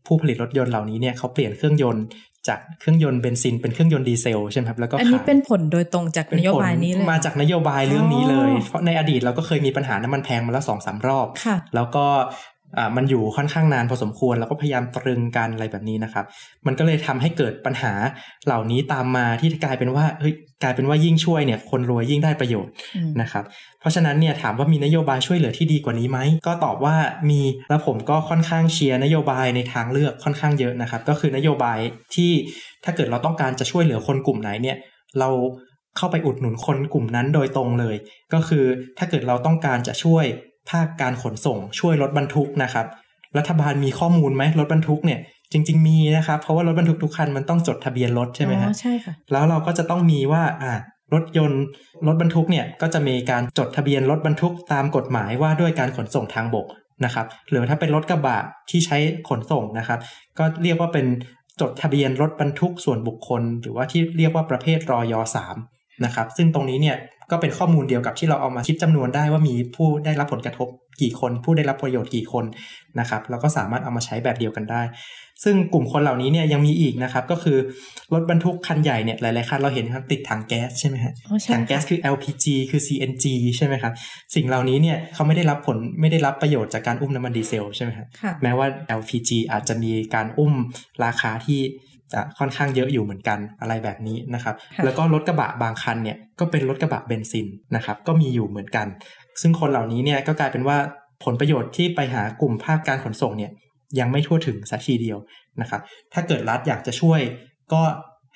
[0.07, 2.05] ผู้ผลิตรถยนต์เหล่านี้เนี่ยเขาเปลี่ยนเครื่องยนต์
[2.49, 11.27] จากเครื่องยนต์เบนซินเป็นเครื่องยนต์ดีเซลใช่ไหมครับแล้วก็อันนี้เป็นผลโดยตรงจากนโยบายนี้เลยมาจากนโยบายเรื่องนี้เลย เพราะในอดีตเราก็เคยมีปัญหาน้ำมันแพงมาแล้วสองสามรอบ
[11.75, 12.07] แล้วก็
[12.77, 16.25] อ่ามันอยู่ค่อนข้างนานพอสมควร แล้วก็พยายามตรึงกันอะไรแบบนี้นะครับ
[16.67, 17.93] มันก็เลยทำให้เกิดปัญหา
[18.47, 22.73] เหล่านี้ตามมาที่กลายเป็นว่าเฮ้ยกลายเป็นว่ายิ่งช่วยเนี่ยคนรวยยิ่งได้ประโยชน์
[23.21, 23.45] นะครับ
[23.81, 26.97] เพราะฉะนั้นเนี่ยถามว่ามีนโยบายช่วยเหลือที่ดีกว่านี้ไหมก็ตอบว่า
[27.31, 31.79] มีแล้วผมก็ค่อนข้างเชียร์นโยบายในทางเลือกค่อนข้างเยอะนะครับ ก็คือนโยบาย
[32.15, 32.31] ที่
[32.85, 34.77] ถ้าเกิดเราต้องการจะช่วยเหลือคนกลุ่มไหนเนี่ย
[35.19, 35.29] เรา
[35.97, 37.97] เข้าไปอุดหนุนคนกลุ่มนั้นโดยตรงเลย
[38.35, 38.65] ก็คือ
[38.99, 40.25] ถ้าเกิดเราต้องการจะช่วย
[40.71, 42.87] ภาคการขนส่งช่วยรถบรรทุกนะครับ
[43.39, 45.21] รัฐบาลมีข้อมูลไหมรถบรรทุกเนี่ย
[45.53, 50.73] จริง ๆ มีนะครับ เพราะว่ารถบรรทุกทุกคันมันต้องจดทะเบียนรถใช่ไหมฮะใช่ค่ะ แล้วเราก็จะต้องมีว่าอ่า
[51.15, 51.63] รถยนต์
[52.07, 56.67] รถบรรทุกเนี่ยก็จะมีการจดทะเบียนรถบรรทุกตามกฎหมายว่าด้วยการขนส่งทางบก
[57.05, 58.39] นะครับ หรือถ้าเป็นรถกระบะ
[58.71, 58.99] ที่ใช้
[59.29, 59.99] ขนส่งนะครับ
[60.39, 61.07] ก็เรียกว่าเป็น
[61.61, 65.57] จดทะเบียนรถบรรทุกส่วนบุคคล หรือว่าที่เรียกว่าประเภทรอยสาม
[66.05, 66.97] นะครับ ซึ่งตรงนี้เนี่ย
[67.33, 70.69] ก็เป็นข้อมูลเดียวกับที่เราเอามาคิดจำนวนได้ว่ามีผู้ได้รับผลกระทบ
[71.03, 72.45] กี่คน ผู้ได้รับประโยชน์กี่คน
[73.01, 74.83] นะครับเราก็สามารถเอามาใช้แบบเดียวกันได้
[75.45, 77.59] ซึ่งกลุ่มคนเหล่านี้เนี่ยยังมีอีกนะครับก็คือ
[78.13, 81.13] รถบรรทุกคันใหญ่เนี่ยหลายๆคันเราเห็นครับติดถังแก๊สใช่ไหมฮะ
[81.53, 83.25] ถังแก๊สคือ LPG คือ CNG
[83.57, 83.93] ใช่ไหมครับ
[84.35, 88.07] สิ่งเหล่านี้เนี่ยเขาไม่ได้รับผลไม่ได้รับประโยชน์จากการอุ้มน้ำมันดีเซลใช่ไหมครับ
[88.43, 88.67] แม้ว่า
[89.01, 90.53] LPG อาจจะมีการอุ้ม
[91.05, 91.61] ราคาที่
[92.39, 97.47] ค่อนข้างเยอะอยู่เหมือนกันอะไรแบบนี้นะครับ แล้วก็รถกระบะบางคันเนี่ยก็เป็นรถกระบะเบนซิน
[97.77, 98.87] นะครับก็มีอยู่เหมือนกัน
[99.41, 100.77] ซึ่งคนเหล่านี้เนี่ยก็กลายเป็นว่า
[101.25, 103.53] ผลประโยชน์ที่ไปหากลุ่มภาคการขนส่งเนี่ย
[103.99, 105.19] ยังไม่ทั่วถึงสักทีเดียว
[105.61, 105.81] นะครับ
[106.13, 107.21] ถ้าเกิดรัฐอยากจะช่วย
[107.73, 107.83] ก็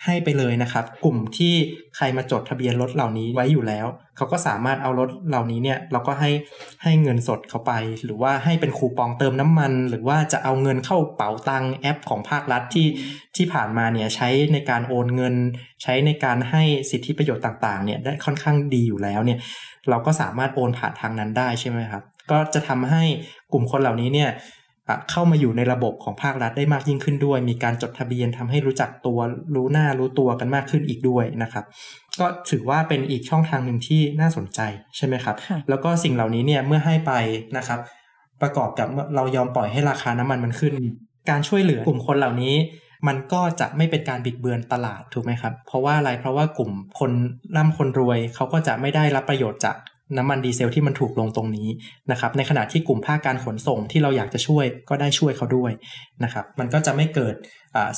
[0.05, 1.55] ให้ไปเลยนะครับ กลุ่มที่
[1.97, 6.31] ใครมาจดทะเบียนรถเหล่านี้ไว้อยู่แล้ว เขาก็สามารถเอารถเหล่านี้เนี่ยเราก็ให้
[6.83, 7.73] ให้เงินสดเขาไป
[8.05, 12.89] หรือว่าให้เป็นคูปองเติมน้ำมัน หรือว่าจะเอาเงินเข้าเป๋าตังแอปของภาครัฐที่
[13.37, 15.35] ที่ผ่านมาเนี่ยใช้ในการโอนเงิน
[15.83, 19.39] ใช้ในการให้สิทธิประโยชน์ต่างๆเนี่ยได้ค่อนข้างดีอยู่แล้วเนี่ย
[19.91, 23.03] เราก็สามารถโอนผ่านทางนั้นได้ใช่ไหมครับก็จะทำให้
[23.53, 24.31] กลุ่มคนเหล่านี้เนี่ย
[25.11, 29.19] เข้ามาอยู่ในระบบของภาครัฐได้มากยิ่งขึ้นด้วย มีการจดทะเบียนทำให้รู้จักตัว
[29.55, 31.65] รู้หน้ารู้ตัวกันมากขึ้นอีกด้วยนะครับ
[32.21, 34.61] ก็ถือว่าเป็นอีกช่องทางหนึ่งที่น่าสนใจ
[34.97, 35.37] ใช่ไหมครับ
[35.69, 37.13] แล้วก็สิ่งเหล่านี้เนี่ยเมื่อให้ไป
[37.57, 37.81] นะครับ
[38.43, 40.75] ประกอบกับเรายอมปล่อยให้ราคาน้ำมันมันขึ้น
[41.31, 42.55] การช่วยเหลือกลุ่มคนเหล่านี้
[43.09, 47.13] มันก็จะไม่เป็นการบิดเบือนตลาดถูกไหมครับ เพราะว่าอะไรเพราะว่ากลุ่มคน
[47.57, 49.77] ร่ำคนรวยเขาก็จะไม่ได้รับประโยชน์จาก
[50.17, 51.69] น้ำมันดีเซลที่มันถูกลงตรงนี้
[52.11, 55.73] นะครับ ในขณะที่กลุ่มภาคการขนส่งที่เราอยากจะช่วยก็ได้ช่วยเขาด้วย
[56.25, 57.35] นะครับ มันก็จะไม่เกิด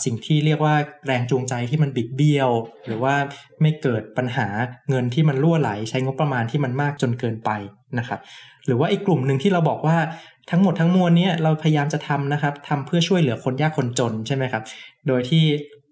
[0.04, 0.74] สิ่งที่เรียกว่า
[1.06, 2.50] แรงจูงใจที่มันบิดเบี้ยว
[2.86, 3.14] หรือว่า
[3.60, 4.46] ไม่เกิดปัญหา
[4.88, 7.50] เงินที่มันล่วไหล ใช้งบประมาณที่มันมากจนเกินไป
[7.98, 8.20] นะครับ
[8.66, 9.96] หรือว่าอีกกลุ่มหนึ่งที่เราบอกว่า
[10.50, 14.62] ทั้งหมดทั้งมวลนี้เราพยายามจะทำนะครับทำเพื่อช่วยเหลือคนยากคนจนใช่ไหมครับ
[15.08, 15.44] โดยที่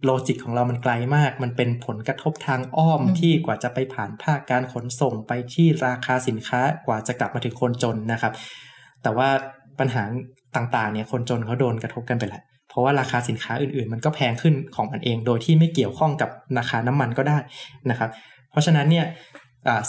[0.05, 8.33] โลจิกของเรามันไกลมาก มันเป็นผลกระทบทางอ้อมที่กว่าจะไปผ่านภาคการขนส่งไปที่ราคาสินค้ากว่าจะกลับมาถึงคนจนนะครับ
[9.03, 9.29] แต่ว่า
[9.79, 10.03] ปัญหา
[10.57, 17.39] ต่างๆเนี่ยคนจนเขาโดนกระทบกันไปแล้วเพราะว่าราคาสินค้าอื่นๆ มันก็แพงขึ้นของมันเอง โดยที่ไม่เกี่ยวข้องกับราคาน้ำมันก็ได้
[17.91, 18.11] นะครับ
[18.51, 19.07] เพราะฉะนั้นเนี่ย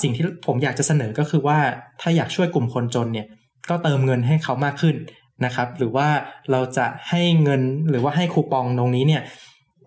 [0.01, 1.57] สิ่งที่ผมอยากจะเสนอก็คือว่า
[2.01, 3.27] ถ้าอยากช่วยกลุ่มคนจนเนี่ย
[3.69, 4.95] ก็เติมเงินให้เขามากขึ้น
[5.45, 6.07] นะครับ หรือว่า
[6.51, 9.21] เราจะให้เงินหรือว่าให้คูปองตรงนี้เนี่ย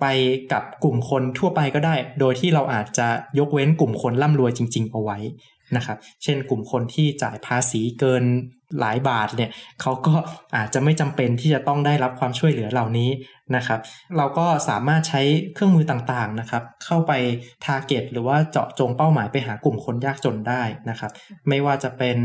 [0.01, 0.07] ไป
[0.53, 3.09] กับกลุ่มคนทั่วไปก็ได้ โดยที่เราอาจจะ
[3.39, 5.19] ยกเว้นกลุ่มคนร่ำรวยจริง ๆ เอาไว้
[5.77, 8.25] นะครับ เช่นกลุ่มคนที่จ่ายภาษีเกิน
[8.81, 10.15] หลายบาทเนี่ยเขาก็
[10.57, 13.11] อาจจะไม่จำเป็นที่จะต้องได้รับความช่วยเหลือเหล่านี้
[13.57, 13.81] นะครับ
[14.17, 15.23] เราก็สามารถใช้
[15.55, 17.13] เครื่องมือต่างๆนะครับ เข้าไป
[17.65, 21.11] ทาร์เก็ตหรือว่าเจาะจงเป้าหมายไปหากลุ่มคนยากจนได้นะครับ
[21.49, 22.17] ไม่ว่าจะเป็น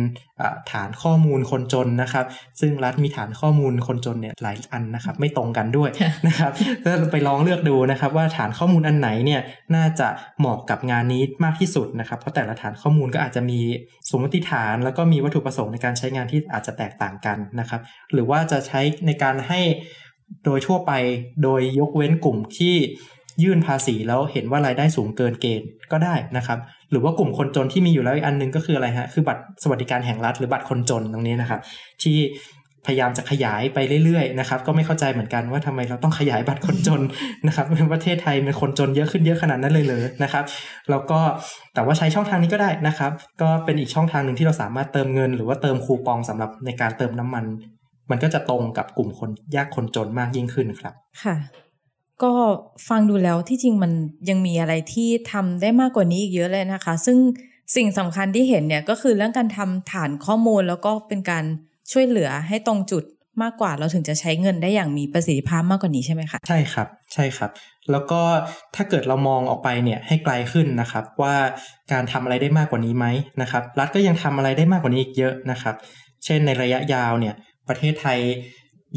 [0.72, 2.26] ฐานข้อมูลคนจนนะครับ
[2.60, 5.90] ซึ่งรัฐมีฐานข้อมูลคนจนเนี่ยหลายอันนะครับ ไม่ตรงกันด้วย
[6.28, 6.52] นะครับ
[6.86, 9.42] ก็ไปลองเลือกดูนะครับ ว่าฐานข้อมูลอันไหนเนี่ย
[9.76, 10.08] น่าจะ
[10.40, 13.60] เหมาะกับงานนี้มากที่สุดนะครับ เพราะแต่ละฐานข้อมูลก็อาจจะจะมี
[14.10, 17.82] สมมติฐาน แล้วก็มีวัตถุประสงค์ในการใช้งานที่อาจจะแตกต่างกันนะครับ
[18.14, 19.62] หรือว่าจะใช้ในการให้
[20.46, 20.92] โดยทั่วไป
[21.44, 22.76] โดยยกเว้นกลุ่มที่
[23.44, 26.60] ยื่นภาษีแล้วเห็นว่ารายได้สูงเกินเกณฑ์ก็ได้นะครับ
[26.92, 31.60] หรือว่ากลุ่มคนจนที่มีอยู่แล้วอีกอันนึงก็คืออะไรฮะคือบัตรสวัสดิการแห่งรัฐหรือบัตรคนจนตรงนี้นะครับ
[32.04, 32.18] ที่
[32.86, 37.02] พยายามจะขยายไปเรื่อยๆนะครับ ก็ไม่เข้าใจเหมือนกันว่าทำไมเราต้องขยายบัตรคนจน
[37.48, 40.44] นะครับในประเทศไทยมันคนจนเยอะขึ้นเยอะขนาดนั้นเลยเลยนะครับ
[40.90, 41.20] แล้วก็
[41.74, 43.12] แต่ว่าใช้ช่องทางนี้ก็ได้นะครับ
[43.42, 47.46] ก็เป็นอีกช่องทางหนึ่งที่เราสามารถเติมเงิน หรือว่าเติมคูปองสำหรับในการเติมน้ำมัน
[48.10, 51.36] มันก็จะตรงกับกลุ่มคนยากคนจนมากยิ่งขึ้นครับ ค่ะ
[52.24, 52.34] ก็
[52.90, 53.92] ฟังดูแล้วที่จริงมัน
[54.30, 57.18] ยังมีอะไรที่ทำได้มากกว่านี้อีกเยอะเลยนะคะ ซึ่ง
[57.76, 61.46] สิ่งสำคัญที่เห็นเนี่ยก็คือเรื่องการทำฐานข้อมูลแล้วก็เป็นการ
[61.92, 63.04] ช่วยเหลือให้ตรงจุด
[63.42, 67.52] มากกว่าเราถึงจะใช้เงินได้อย่างมีประสิทธิภาพมากกว่านี้ใช่ไหมคะใช่ครับใช่ครับ
[67.92, 68.22] แล้วก็
[68.76, 71.36] ถ้าเกิดเรามองออกไปเนี่ยให้ไกลขึ้นนะครับ ว่า
[71.92, 73.06] การทำอะไรได้มากกว่านี้ไหม
[73.42, 75.76] นะครับ รัฐก็ยังทำอะไรได้มากกว่านี้อีกเยอะนะครับ
[76.26, 77.36] เช่นในระยะยาวเนี่ย
[77.68, 78.20] ประเทศไทย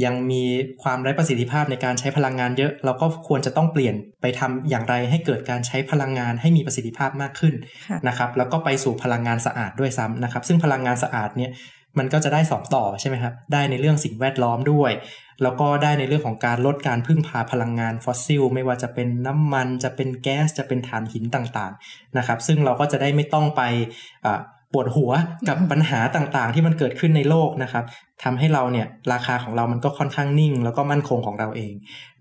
[0.04, 0.44] ยังมี
[0.82, 7.54] ความไร้ประสิทธิภาพในการใช้พลังงานเยอะ เราก็ควรจะต้องเปลี่ยนไปทำอย่างไรให้เกิดการใช้พลังงานให้มีประสิทธิภาพมากขึ้น
[8.08, 11.50] นะครับแล้วก็ไปสู่พลังงานสะอาดด้วยซ้ำนะครับ ซึ่งพลังงานสะอาดเนี่ย
[11.98, 14.92] มันก็จะได้สองต่อใช่ไหมครับ ได้ในเรื่องสิ่งแวดล้อมด้วย
[15.42, 23.62] แล้วก็ได้ในเรื่องของการลดการพึ่งพาพลังงานฟอสซิล ไม่ว่าจะเป็นน้ำมันจะเป็นแก๊สจะเป็นถ่านหินต่างๆนะครับ ซึ่งเราก็จะได้ไม่ต้องไป
[24.72, 25.12] ปวดหัว
[25.48, 27.84] กับปัญหาต่างๆ ที่มันเกิดขึ้นในโลกนะครับ
[28.24, 31.72] ทำให้เราเนี่ยราคาของเรามันก็ค่อนข้างนิ่ง แล้วก็มั่นคงของเราเอง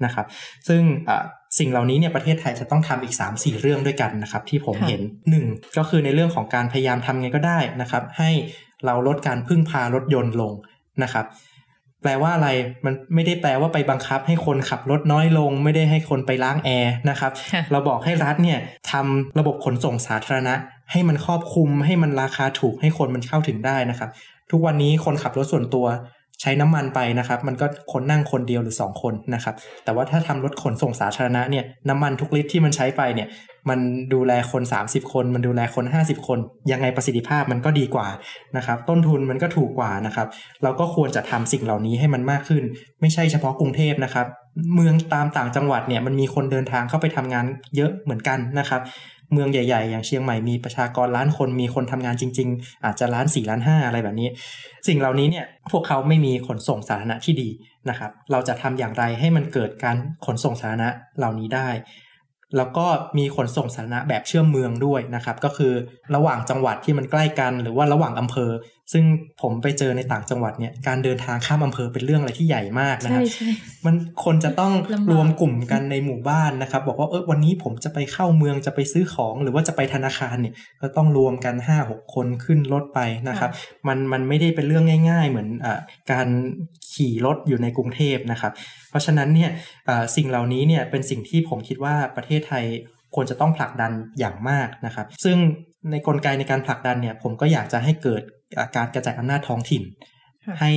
[0.06, 0.26] นะครับ
[0.68, 0.82] ซึ่ง
[1.60, 5.02] สิ่งเหล่านี้เนี่ยประเทศไทยจะต้องทำอีก 3-4 เรื่องด้วยกันนะครับ ที่ผมเห็น
[5.40, 8.30] 1 ก็คือในเรื่องของการพยายามทำไงก็ได้นะครับ ให้
[8.86, 10.54] เราลดการพึ่งพารถยนต์ลง
[11.04, 11.26] นะครับ
[12.04, 12.50] แปลว่าอะไร
[12.86, 17.32] มันไม่ได้แปลว่าไปบังคับให้คนขับรถน้อยลง ไม่ได้ให้คนไปล้างแอร์นะครับ
[17.72, 18.60] เราบอกให้รัฐเนี่ย
[18.92, 20.56] ทำระบบขนส่งสาธารณะ
[20.92, 24.10] ให้มันครอบคลุม ให้มันราคาถูกให้คนมันเข้าถึงได้นะครับ
[24.52, 25.88] ทุกวันนี้คนขับรถส่วนตัว
[26.42, 33.28] ใช้น้ำมันไปนะครับ มันก็คนนั่งคนเดียวหรือ 2 คนนะครับ แต่ว่าถ้าทำรถขนส่งสาธารณะเนี่ยน้ำมันทุกลิตรที่มันใช้ไปเนี่ย
[33.70, 33.80] มัน
[34.14, 36.40] ดูแลคน 30 คน มันดูแลคน 50 คน
[36.72, 38.08] ยังไงประสิทธิภาพมันก็ดีกว่า
[38.58, 40.28] นะครับ ต้นทุนมันก็ถูกกว่านะครับ
[40.64, 42.64] เราก็ควรจะทำสิ่งเหล่านี้ให้มันมากขึ้น
[43.02, 44.26] ไม่ใช่เฉพาะกรุงเทพนะครับ
[44.76, 47.46] เมืองตามต่างจังหวัดเนี่ยมันมีคนเดินทางเข้าไปทำงาน
[47.76, 48.82] เยอะเหมือนกันนะครับ
[49.34, 54.30] เมืองใหญ่ๆ อย่างเชียงใหม่มีประชากรล้านคนมีคนทำงานจริง ๆ อาจจะล้านสี่ล้านห้าอะไรแบบนี้
[54.88, 57.50] สิ่งเหล่านี้เนี่ยพวกเขาไม่มีขนส่งสาธารณะที่ดี
[57.90, 61.70] นะครับ เราจะทำอย่างไรให้มันเกิดการขนส่งสาธารณะเหล่านี้ได้
[62.58, 62.86] แล้วก็
[63.18, 65.74] มีขนส่งสาธารณะแบบเชื่อมเมืองด้วยนะครับ ก็คือ
[66.16, 68.52] ระหว่างจังหวัดที่มันใกล้กัน หรือว่าระหว่างอำเภอ
[68.94, 69.04] ซึ่ง
[69.42, 73.24] ผมไปเจอในต่างจังหวัดเนี่ยการเดินทางข้ามอำเภอเป็นเรื่องอะไรที่ใหญ่มากนะครับ
[73.86, 73.96] มัน
[74.26, 74.74] คนจะต้อง
[75.12, 83.52] รวมกลุ่มกันในหมู่บ้านนะครับ บอกว่าเออวันนี้ผมจะไปเข้าเมืองจะไปซื้อของ หรือว่าจะไปธนาคารเนี่ยก็ต้องรวมกัน5้าหคนขึ้นรถไปนะครับ
[83.88, 85.68] มันมันไม่ได้เป็นเรื่องง่าย ๆ เหมือนอ
[86.12, 86.28] การ
[86.94, 88.52] ขี่รถอยู่ในกรุงเทพนะครับ
[88.90, 89.50] เพราะฉะนั้นเนี่ย
[90.16, 92.66] สิ่งเหล่านี้เนี่ยเป็นสิ่งที่ผมคิดว่าประเทศไทย
[93.16, 95.38] ควรจะต้องผลักดันอย่างมากนะครับ ซึ่ง
[95.92, 98.24] ในกลไกในการผลักดันเนี่ยผมก็อยากจะให้เกิด
[98.76, 99.84] การกระจายอำนาจท้องถิ่น
[100.60, 100.72] ให้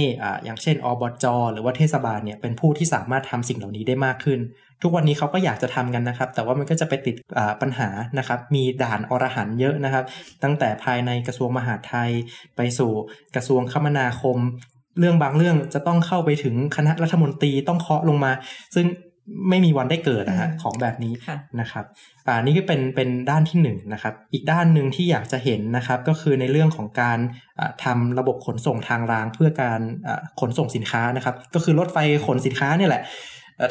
[0.45, 4.41] อย่างเช่นอบจหรือว่าเทศบาลเนี่ยเป็นผู้ที่สามารถทำสิ่งเหล่านี้ได้มากขึ้น
[4.83, 7.17] ทุกวันนี้เขาก็อยากจะทำกันนะครับ แต่ว่ามันก็จะไปติด
[7.61, 10.05] ปัญหานะครับ มีด่านอรหันเยอะนะครับ
[10.43, 12.11] ตั้งแต่ภายในกระทรวงมหาดไทย
[12.57, 12.93] ไปสู่
[13.35, 14.39] กระทรวงคมนาคม
[14.99, 18.33] เรื่องบางเรื่องจะต้องเข้าไปถึงคณะรัฐมนตรีต้องเคาะลงมา
[18.75, 18.87] ซึ่ง
[19.49, 21.13] ไม่มีวันได้เกิดนะฮะของแบบนี้
[21.61, 21.85] นะครับ
[22.27, 27.19] อ่านี่ก็เป็นเป็นด้านที่1นนะครับอีกด้านหนึ่งที่อยากจะเห็นนะครับก็คือในเรื่องของการ
[27.85, 29.81] ทำระบบขนส่งทางรางเพื่อการ
[30.41, 33.03] ขนส่งสินค้านะครับก็คือรถไฟขนสินค้านี่แหละ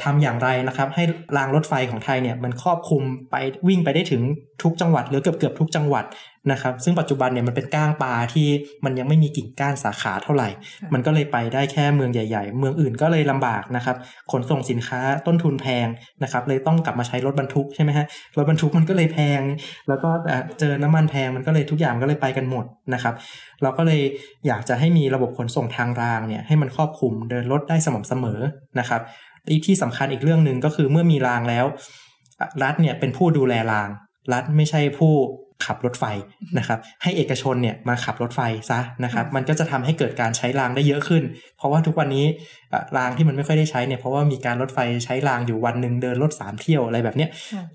[0.04, 1.04] ทำอย่างไรนะครับ ให้
[1.38, 3.36] รางรถไฟของไทยเนี่ยมันครอบคลุมไป
[3.68, 4.22] วิ่งไปได้ถึง
[4.64, 6.06] ทุกจังหวัดหรือเกือบเกือบทุกจังหวัด
[6.52, 8.48] นะครับ ซึ่งปัจจุบันเนี่ยมันเป็นก้างปลาที่
[8.86, 10.50] มันยังไม่มีกิ่งก้านสาขาเท่าไหร่
[10.94, 13.96] มันก็เลยไปได้แค่เมืองใหญ่ ๆ เมืองอื่นก็เลยลำบากนะครับ
[14.32, 15.88] ขนส่งสินค้าต้นทุนแพง
[16.24, 18.06] นะครับ เลยต้องกลับมาใช้รถบรรทุกใช่ไหมฮะ
[18.38, 19.42] รถบรรทุกมันก็เลยแพง
[19.88, 20.10] แล้วก็
[20.60, 23.14] เจอน้ำมันแพงมันก็เลยทุกอย่างก็เลยไปกันหมดนะครับ
[23.62, 24.02] เราก็เลย
[24.48, 28.40] อยากจะให้มีระบบขนส่งทางรางเนี่ยให้มันครอบคลุมเดินรถได้สม่ำเสมอ
[28.80, 29.02] นะครับ
[29.66, 31.66] ที่สำคัญอีกเรื่องหนึ่งก็คือเมื่อมีรางแล้ว
[32.64, 33.90] รัฐเนี่ยเป็นผู้ดูแลราง
[34.34, 35.14] รัฐไม่ใช่ผู้
[35.66, 36.06] ขับรถไฟ
[36.58, 41.24] นะครับ ให้เอกชนเนี่ยมาขับรถไฟซะนะครับ มันก็จะทำให้เกิดการใช้รางได้เยอะขึ้น
[41.58, 42.26] เพราะว่าทุกวันนี้
[42.98, 47.30] รางที่มันไม่ค่อยได้ใช้เนี่ยเพราะว่ามีการรถไฟใช้รางอยู่วันหนึ่งเดินรถสามเที่ยวอะไรแบบเนี้ย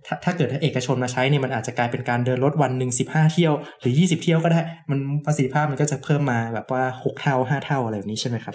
[0.07, 8.55] ถ้าถ้าเกิดถ้าเอกชนมาใช้เนี่ยมันอาจจะกลายเป็นการเดินรถวันหนึ่งสิบห้าเที่ยว หรือยี่สิบเที่ยวก็ได้ มันประสิทธิภาพมันก็จะเพิ่มมาแบบว่าหกเท่าห้าเท่าอะไรแบบนี้ใช่ไหมครับ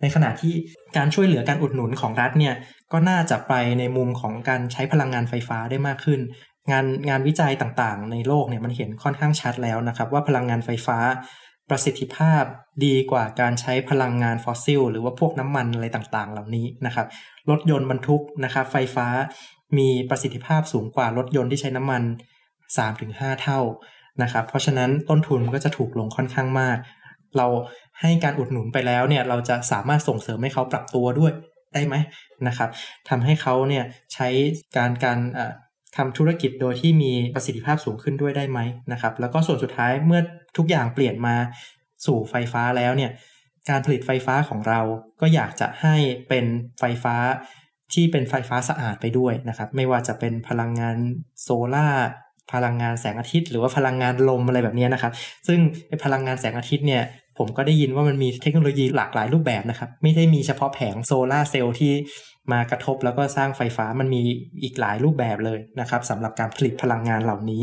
[0.00, 0.54] ในขณะที่
[0.96, 2.54] การช่วยเหลือการอุดหนุนของรัฐเนี่ย
[2.92, 6.20] ก็น่าจะไปในมุมของการใช้พลังงานไฟฟ้าได้มากขึ้น
[6.70, 10.98] งานงานวิจัยต่างๆ ในโลกเนี่ยมันเห็นค่อนข้างชัดแล้วนะครับ ว่าพลังงานไฟฟ้า
[11.70, 12.42] ประสิทธิภาพ
[12.84, 17.06] ดีกว่าการใช้พลังงานฟอสซิล หรือว่าพวกน้ำมันอะไรต่างๆ เหล่านี้นะครับ
[17.50, 19.06] รถยนต์บรรทุกนะครับไฟฟ้า
[19.78, 22.02] มีประสิทธิภาพสูงกว่ารถยนต์ที่ใช้น้ำมัน
[22.72, 23.60] 3-5 เท่า
[24.22, 26.78] นะครับเพราะฉะนั้นต้นทุนก็จะถูกลงค่อนข้างมาก
[27.36, 27.46] เรา
[28.00, 31.32] ให้การอุดหนุนไปแล้วเนี่ยเราจะสามารถส่งเสริมให้เขาปรับตัวด้วย
[31.74, 31.94] ได้ไหม
[32.48, 32.70] นะครับ
[33.08, 34.28] ทำให้เขาเนี่ยใช้
[34.76, 35.18] การการ
[35.96, 38.60] ทำธุรกิจโดยที่มีประสิทธิภาพสูงขึ้นด้วยได้ไหม
[38.92, 40.20] นะครับ แล้วก็ส่วนสุดท้ายเมื่อ
[40.56, 41.36] ทุกอย่างเปลี่ยนมา
[42.06, 43.10] สู่ไฟฟ้าแล้วเนี่ย
[43.70, 44.80] การผลิตไฟฟ้าของเรา
[45.20, 45.96] ก็อยากจะให้
[46.28, 46.44] เป็น
[46.80, 47.16] ไฟฟ้า
[47.92, 50.96] ที่เป็นไฟฟ้าสะอาดไปด้วยนะครับ ไม่ว่าจะเป็นพลังงาน
[51.42, 51.88] โซลา่า
[52.52, 55.12] พลังงานแสงอาทิตย์ หรือว่าพลังงานลมอะไรแบบนี้นะครับ
[55.46, 55.58] ซึ่ง
[56.04, 57.02] พลังงานแสงอาทิตย์เนี่ย
[57.38, 61.92] ผมก็ได้ยินว่ามันมีเทคโนโลยีหลากหลายรูปแบบนะครับ ไม่ได้มีเฉพาะแผงโซลาเซลล์ที่
[62.52, 64.22] มากระทบแล้วก็สร้างไฟฟ้ามันมี
[64.62, 67.62] อีกหลายรูปแบบเลยนะครับสำหรับการผลิตพลังงานเหล่านี้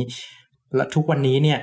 [0.75, 1.59] และทุกวันนี้เนี่ย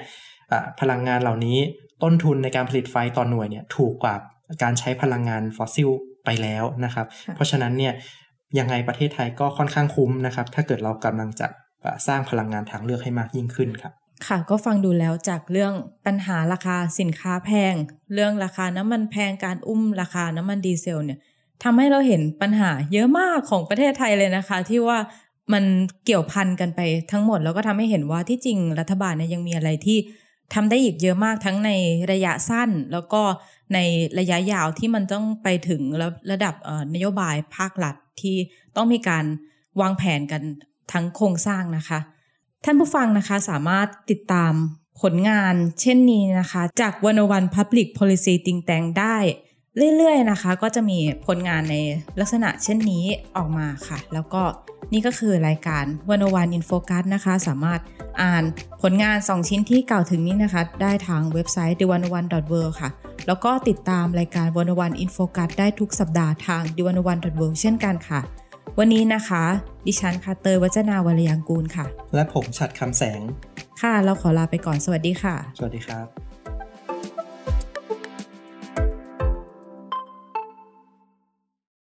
[0.80, 1.58] พลังงานเหล่านี้
[2.02, 4.14] ต้นทุนในการผลิตไฟต่อหน่วยเนี่ยถูกกว่า
[4.62, 5.88] การใช้พลังงานฟอสซิล
[6.24, 7.92] ไปแล้วนะครับ เพราะฉะนั้นเนี่ย
[8.58, 11.46] ยังไงประเทศไทยก็ค่อนข้างคุ้มนะครับ ถ้าเกิดเรากำลังจะ
[12.06, 13.92] สร้างพลังงานทางเลือกให้มากยิ่งขึ้นครับ
[14.26, 15.72] ค่ะก็ฟังดูแล้วจากเรื่อง
[16.06, 17.74] ปัญหาราคาสินค้าแพง
[18.14, 21.18] เรื่องราคาน้ำมันแพงการอุ้มราคาน้ำมันดีเซลเนี่ย
[21.62, 24.98] ทำให้เราเห็นปัญหาเยอะมากของประเทศไทยเลยนะคะ ที่ว่า
[25.52, 25.64] มัน
[26.04, 26.80] เกี่ยวพันกันไป
[27.10, 29.98] ทั้งหมด แล้วก็ทำให้เห็นว่าที่จริงรัฐบาลเนี่ยยังมีอะไรที่
[30.54, 31.70] ทำได้อีกเยอะมากทั้งใน
[32.12, 33.22] ระยะสั้น แล้วก็
[33.74, 33.78] ใน
[34.18, 36.54] ระยะยาวที่มันต้องไปถึงระระดับ
[36.94, 38.36] นโยบายภาครัฐที่
[38.76, 39.24] ต้องมีการ
[39.80, 40.42] วางแผนกัน
[40.92, 41.98] ทั้งโครงสร้างนะคะ
[42.64, 44.52] ท่านผู้ฟังนะคะสามารถติดตาม
[45.02, 49.16] ผลงานเช่นนี้นะคะ จากวันวัน Public Policy ติงแตงได้
[49.96, 51.76] เรื่อยๆนะคะ ก็จะมีผลงานใน
[52.20, 53.04] ลักษณะเช่นนี้
[53.36, 54.42] ออกมาค่ะ แล้วก็
[54.92, 57.80] นี่ก็คือรายการวันวันอินโฟกัสนะคะ สามารถ
[58.22, 58.44] อ่าน
[58.82, 62.72] ผลงาน 2 ชิ้นที่กล่าวถึงนี้นะคะ ได้ทางเว็บไซต์ d e o n e o n w o r l d
[62.80, 62.90] ค่ะ
[63.26, 67.16] แล้วก็ติดตามรายการ One-O-One In Focus ได้ทุกสัปดาห์ทาง d e o n e o n w o r
[67.16, 67.18] l
[67.50, 68.20] d เช่นกันค่ะ
[68.78, 69.44] วันนี้นะคะ
[69.86, 73.20] ดิฉันคาเตอร์วัจนาวรยังกูลค่ะ และผมฉัตร คำแสง
[73.82, 76.29] ค่ะ เราขอลาไปก่อนสวัสดีค่ะ สวัสดีครับ